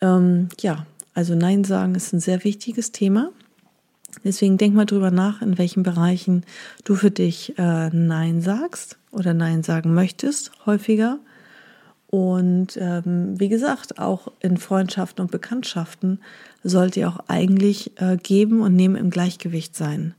Ähm, 0.00 0.48
ja, 0.60 0.86
also 1.14 1.34
Nein 1.34 1.64
sagen 1.64 1.94
ist 1.94 2.12
ein 2.12 2.20
sehr 2.20 2.44
wichtiges 2.44 2.92
Thema. 2.92 3.30
Deswegen 4.24 4.58
denk 4.58 4.74
mal 4.74 4.86
drüber 4.86 5.10
nach, 5.10 5.42
in 5.42 5.58
welchen 5.58 5.82
Bereichen 5.82 6.44
du 6.84 6.94
für 6.94 7.10
dich 7.10 7.58
äh, 7.58 7.90
Nein 7.90 8.40
sagst 8.40 8.98
oder 9.12 9.34
Nein 9.34 9.62
sagen 9.62 9.94
möchtest, 9.94 10.52
häufiger. 10.66 11.18
Und 12.08 12.76
ähm, 12.80 13.38
wie 13.38 13.48
gesagt, 13.48 13.98
auch 13.98 14.32
in 14.40 14.56
Freundschaften 14.56 15.22
und 15.22 15.30
Bekanntschaften 15.30 16.20
sollte 16.62 17.00
ihr 17.00 17.08
auch 17.08 17.20
eigentlich 17.28 18.00
äh, 18.00 18.16
geben 18.16 18.60
und 18.60 18.74
nehmen 18.74 18.96
im 18.96 19.10
Gleichgewicht 19.10 19.76
sein. 19.76 20.14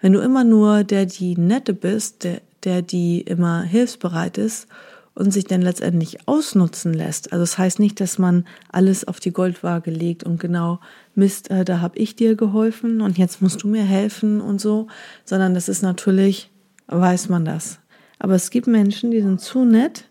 Wenn 0.00 0.12
du 0.12 0.20
immer 0.20 0.44
nur 0.44 0.84
der, 0.84 1.06
die 1.06 1.36
nette 1.36 1.74
bist, 1.74 2.24
der, 2.24 2.40
der, 2.64 2.82
die 2.82 3.20
immer 3.20 3.62
hilfsbereit 3.62 4.38
ist 4.38 4.66
und 5.16 5.32
sich 5.32 5.44
dann 5.44 5.62
letztendlich 5.62 6.28
ausnutzen 6.28 6.92
lässt. 6.92 7.32
Also 7.32 7.42
das 7.42 7.56
heißt 7.56 7.78
nicht, 7.78 8.00
dass 8.00 8.18
man 8.18 8.44
alles 8.70 9.08
auf 9.08 9.18
die 9.18 9.32
Goldwaage 9.32 9.90
legt 9.90 10.24
und 10.24 10.38
genau 10.38 10.78
Mist, 11.14 11.50
äh, 11.50 11.64
da 11.64 11.80
habe 11.80 11.98
ich 11.98 12.16
dir 12.16 12.36
geholfen 12.36 13.00
und 13.00 13.16
jetzt 13.16 13.40
musst 13.40 13.62
du 13.62 13.68
mir 13.68 13.82
helfen 13.82 14.42
und 14.42 14.60
so, 14.60 14.88
sondern 15.24 15.54
das 15.54 15.70
ist 15.70 15.82
natürlich, 15.82 16.50
weiß 16.88 17.30
man 17.30 17.46
das. 17.46 17.78
Aber 18.18 18.34
es 18.34 18.50
gibt 18.50 18.66
Menschen, 18.66 19.10
die 19.10 19.22
sind 19.22 19.40
zu 19.40 19.64
nett 19.64 20.04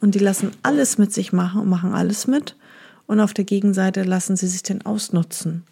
und 0.00 0.14
die 0.14 0.20
lassen 0.20 0.52
alles 0.62 0.96
mit 0.96 1.12
sich 1.12 1.34
machen 1.34 1.60
und 1.60 1.68
machen 1.68 1.92
alles 1.92 2.26
mit 2.26 2.56
und 3.06 3.20
auf 3.20 3.34
der 3.34 3.44
Gegenseite 3.44 4.04
lassen 4.04 4.36
sie 4.36 4.48
sich 4.48 4.62
den 4.62 4.86
ausnutzen. 4.86 5.64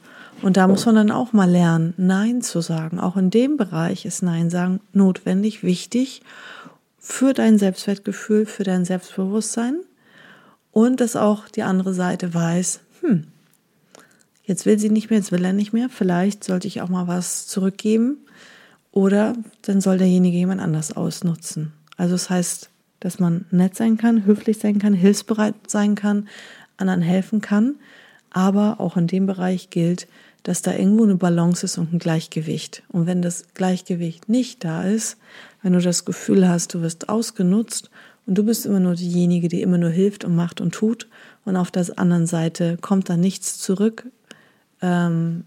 Und 0.42 0.58
da 0.58 0.68
muss 0.68 0.86
man 0.86 0.94
dann 0.94 1.10
auch 1.10 1.32
mal 1.32 1.50
lernen, 1.50 1.94
Nein 1.96 2.42
zu 2.42 2.60
sagen. 2.60 3.00
Auch 3.00 3.16
in 3.16 3.30
dem 3.30 3.56
Bereich 3.56 4.04
ist 4.04 4.22
Nein 4.22 4.50
sagen 4.50 4.80
notwendig, 4.92 5.64
wichtig 5.64 6.22
für 7.08 7.32
dein 7.32 7.56
Selbstwertgefühl, 7.58 8.44
für 8.44 8.64
dein 8.64 8.84
Selbstbewusstsein 8.84 9.78
und 10.72 11.00
dass 11.00 11.16
auch 11.16 11.48
die 11.48 11.62
andere 11.62 11.94
Seite 11.94 12.34
weiß, 12.34 12.80
hm, 13.00 13.24
jetzt 14.44 14.66
will 14.66 14.78
sie 14.78 14.90
nicht 14.90 15.08
mehr, 15.08 15.18
jetzt 15.18 15.32
will 15.32 15.42
er 15.42 15.54
nicht 15.54 15.72
mehr, 15.72 15.88
vielleicht 15.88 16.44
sollte 16.44 16.68
ich 16.68 16.82
auch 16.82 16.90
mal 16.90 17.08
was 17.08 17.46
zurückgeben 17.46 18.18
oder 18.92 19.32
dann 19.62 19.80
soll 19.80 19.96
derjenige 19.96 20.36
jemand 20.36 20.60
anders 20.60 20.94
ausnutzen. 20.94 21.72
Also 21.96 22.12
das 22.12 22.28
heißt, 22.28 22.68
dass 23.00 23.18
man 23.18 23.46
nett 23.50 23.74
sein 23.74 23.96
kann, 23.96 24.26
höflich 24.26 24.58
sein 24.58 24.78
kann, 24.78 24.92
hilfsbereit 24.92 25.54
sein 25.66 25.94
kann, 25.94 26.28
anderen 26.76 27.00
helfen 27.00 27.40
kann, 27.40 27.76
aber 28.28 28.80
auch 28.80 28.98
in 28.98 29.06
dem 29.06 29.24
Bereich 29.24 29.70
gilt, 29.70 30.08
dass 30.42 30.60
da 30.60 30.74
irgendwo 30.74 31.04
eine 31.04 31.16
Balance 31.16 31.64
ist 31.64 31.78
und 31.78 31.94
ein 31.94 31.98
Gleichgewicht. 31.98 32.82
Und 32.88 33.06
wenn 33.06 33.22
das 33.22 33.46
Gleichgewicht 33.54 34.28
nicht 34.28 34.62
da 34.62 34.82
ist, 34.84 35.16
wenn 35.62 35.72
du 35.72 35.80
das 35.80 36.04
Gefühl 36.04 36.48
hast, 36.48 36.74
du 36.74 36.82
wirst 36.82 37.08
ausgenutzt 37.08 37.90
und 38.26 38.36
du 38.36 38.44
bist 38.44 38.66
immer 38.66 38.80
nur 38.80 38.94
diejenige, 38.94 39.48
die 39.48 39.62
immer 39.62 39.78
nur 39.78 39.90
hilft 39.90 40.24
und 40.24 40.36
macht 40.36 40.60
und 40.60 40.72
tut 40.72 41.08
und 41.44 41.56
auf 41.56 41.70
der 41.70 41.86
anderen 41.96 42.26
Seite 42.26 42.76
kommt 42.80 43.08
da 43.08 43.16
nichts 43.16 43.58
zurück, 43.58 44.06
ähm, 44.82 45.44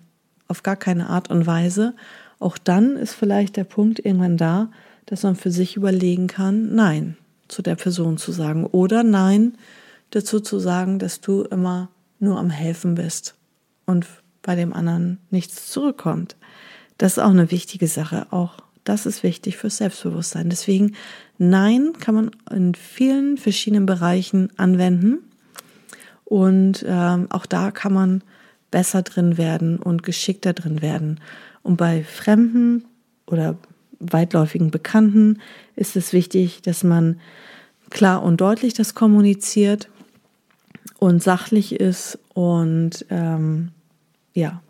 auf 0.48 0.64
gar 0.64 0.76
keine 0.76 1.10
Art 1.10 1.30
und 1.30 1.46
Weise, 1.48 1.94
auch 2.40 2.58
dann 2.58 2.98
ist 2.98 3.14
vielleicht 3.14 3.56
der 3.56 3.64
Punkt 3.64 4.04
irgendwann 4.04 4.38
da, 4.38 4.70
dass 5.06 5.24
man 5.24 5.36
für 5.36 5.52
sich 5.52 5.76
überlegen 5.76 6.28
kann, 6.28 6.76
nein 6.76 7.18
zu 7.48 7.62
der 7.62 7.76
Person 7.76 8.18
zu 8.18 8.32
sagen 8.32 8.66
oder 8.66 9.04
nein 9.04 9.54
dazu 10.10 10.40
zu 10.40 10.60
sagen, 10.60 11.00
dass 11.00 11.22
du 11.22 11.44
immer 11.44 11.90
nur 12.20 12.40
am 12.40 12.50
Helfen 12.50 12.96
bist 12.96 13.36
und 13.86 14.08
bei 14.42 14.56
dem 14.56 14.74
anderen 14.74 15.20
nichts 15.30 15.68
zurückkommt. 15.70 16.36
Das 16.98 17.14
ist 17.14 17.20
auch 17.20 17.30
eine 17.30 17.52
wichtige 17.52 17.88
Sache. 17.88 18.28
Auch 18.32 18.58
das 18.84 19.06
ist 19.06 19.24
wichtig 19.24 19.58
fürs 19.58 19.78
Selbstbewusstsein. 19.78 20.50
Deswegen, 20.50 20.96
Nein 21.38 21.94
kann 22.00 22.16
man 22.16 22.32
in 22.52 22.76
vielen 22.76 23.38
verschiedenen 23.38 23.86
Bereichen 23.86 24.50
anwenden. 24.58 25.20
Und 26.26 26.86
ähm, 26.88 27.28
auch 27.30 27.46
da 27.46 27.72
kann 27.72 27.94
man 27.94 28.24
besser 28.72 29.02
drin 29.02 29.38
werden 29.38 29.80
und 29.80 30.04
geschickter 30.04 30.54
drin 30.54 30.82
werden. 30.82 31.20
Und 31.62 31.78
bei 31.78 32.04
Fremden 32.04 32.86
oder 33.28 33.58
weitläufigen 34.00 34.72
Bekannten 34.72 35.40
ist 35.76 35.96
es 35.96 36.14
wichtig, 36.14 36.62
dass 36.62 36.84
man 36.84 37.20
klar 37.90 38.24
und 38.24 38.42
deutlich 38.42 38.74
das 38.74 38.96
kommuniziert 38.96 39.90
und 40.98 41.22
sachlich 41.22 41.80
ist 41.80 42.18
und 42.34 43.06
ähm, 43.10 43.72
ja, 44.34 44.62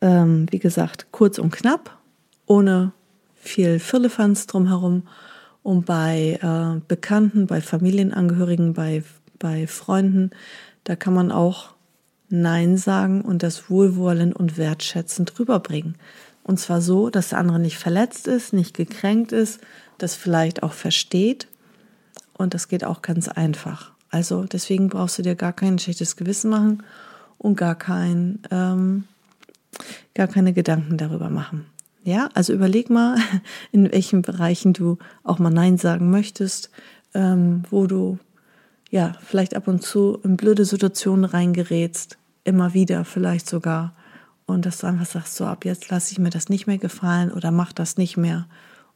ähm, 0.00 0.46
wie 0.50 0.58
gesagt, 0.58 1.08
kurz 1.10 1.38
und 1.38 1.50
knapp, 1.50 1.98
ohne 2.46 2.92
viel 3.48 3.78
Firlefanz 3.78 4.46
drumherum. 4.46 5.02
Und 5.62 5.84
bei 5.86 6.38
äh, 6.42 6.80
Bekannten, 6.86 7.46
bei 7.46 7.60
Familienangehörigen, 7.60 8.72
bei, 8.72 9.02
bei 9.38 9.66
Freunden, 9.66 10.30
da 10.84 10.94
kann 10.94 11.14
man 11.14 11.32
auch 11.32 11.70
Nein 12.28 12.76
sagen 12.76 13.22
und 13.22 13.42
das 13.42 13.70
wohlwollend 13.70 14.34
und 14.34 14.58
wertschätzend 14.58 15.38
rüberbringen. 15.38 15.96
Und 16.42 16.60
zwar 16.60 16.80
so, 16.80 17.10
dass 17.10 17.30
der 17.30 17.38
andere 17.38 17.58
nicht 17.58 17.78
verletzt 17.78 18.28
ist, 18.28 18.52
nicht 18.52 18.74
gekränkt 18.74 19.32
ist, 19.32 19.60
das 19.98 20.14
vielleicht 20.14 20.62
auch 20.62 20.72
versteht. 20.72 21.48
Und 22.38 22.54
das 22.54 22.68
geht 22.68 22.84
auch 22.84 23.02
ganz 23.02 23.28
einfach. 23.28 23.92
Also 24.10 24.44
deswegen 24.44 24.88
brauchst 24.88 25.18
du 25.18 25.22
dir 25.22 25.34
gar 25.34 25.52
kein 25.52 25.78
schlechtes 25.78 26.16
Gewissen 26.16 26.50
machen 26.50 26.82
und 27.38 27.56
gar 27.56 27.74
kein, 27.74 28.40
ähm, 28.50 29.04
gar 30.14 30.28
keine 30.28 30.52
Gedanken 30.52 30.96
darüber 30.96 31.30
machen. 31.30 31.66
Ja, 32.06 32.28
also 32.34 32.52
überleg 32.52 32.88
mal, 32.88 33.18
in 33.72 33.90
welchen 33.90 34.22
Bereichen 34.22 34.72
du 34.72 34.96
auch 35.24 35.40
mal 35.40 35.50
Nein 35.50 35.76
sagen 35.76 36.08
möchtest, 36.08 36.70
ähm, 37.14 37.64
wo 37.68 37.88
du 37.88 38.20
ja 38.90 39.14
vielleicht 39.24 39.56
ab 39.56 39.66
und 39.66 39.82
zu 39.82 40.20
in 40.22 40.36
blöde 40.36 40.64
Situationen 40.64 41.24
reingerätst, 41.24 42.16
immer 42.44 42.74
wieder 42.74 43.04
vielleicht 43.04 43.48
sogar. 43.48 43.92
Und 44.46 44.66
dass 44.66 44.78
du 44.78 44.86
einfach 44.86 45.06
sagst, 45.06 45.34
so 45.34 45.46
ab 45.46 45.64
jetzt 45.64 45.90
lasse 45.90 46.12
ich 46.12 46.20
mir 46.20 46.30
das 46.30 46.48
nicht 46.48 46.68
mehr 46.68 46.78
gefallen 46.78 47.32
oder 47.32 47.50
mach 47.50 47.72
das 47.72 47.96
nicht 47.96 48.16
mehr. 48.16 48.46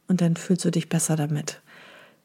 Und 0.07 0.21
dann 0.21 0.37
fühlst 0.37 0.63
du 0.63 0.71
dich 0.71 0.87
besser 0.87 1.17
damit. 1.17 1.59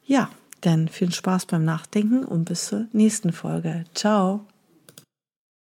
Ja, 0.05 0.29
dann 0.61 0.87
viel 0.87 1.11
Spaß 1.11 1.47
beim 1.47 1.65
Nachdenken 1.65 2.23
und 2.23 2.45
bis 2.45 2.67
zur 2.67 2.85
nächsten 2.93 3.33
Folge. 3.33 3.83
Ciao. 3.93 4.45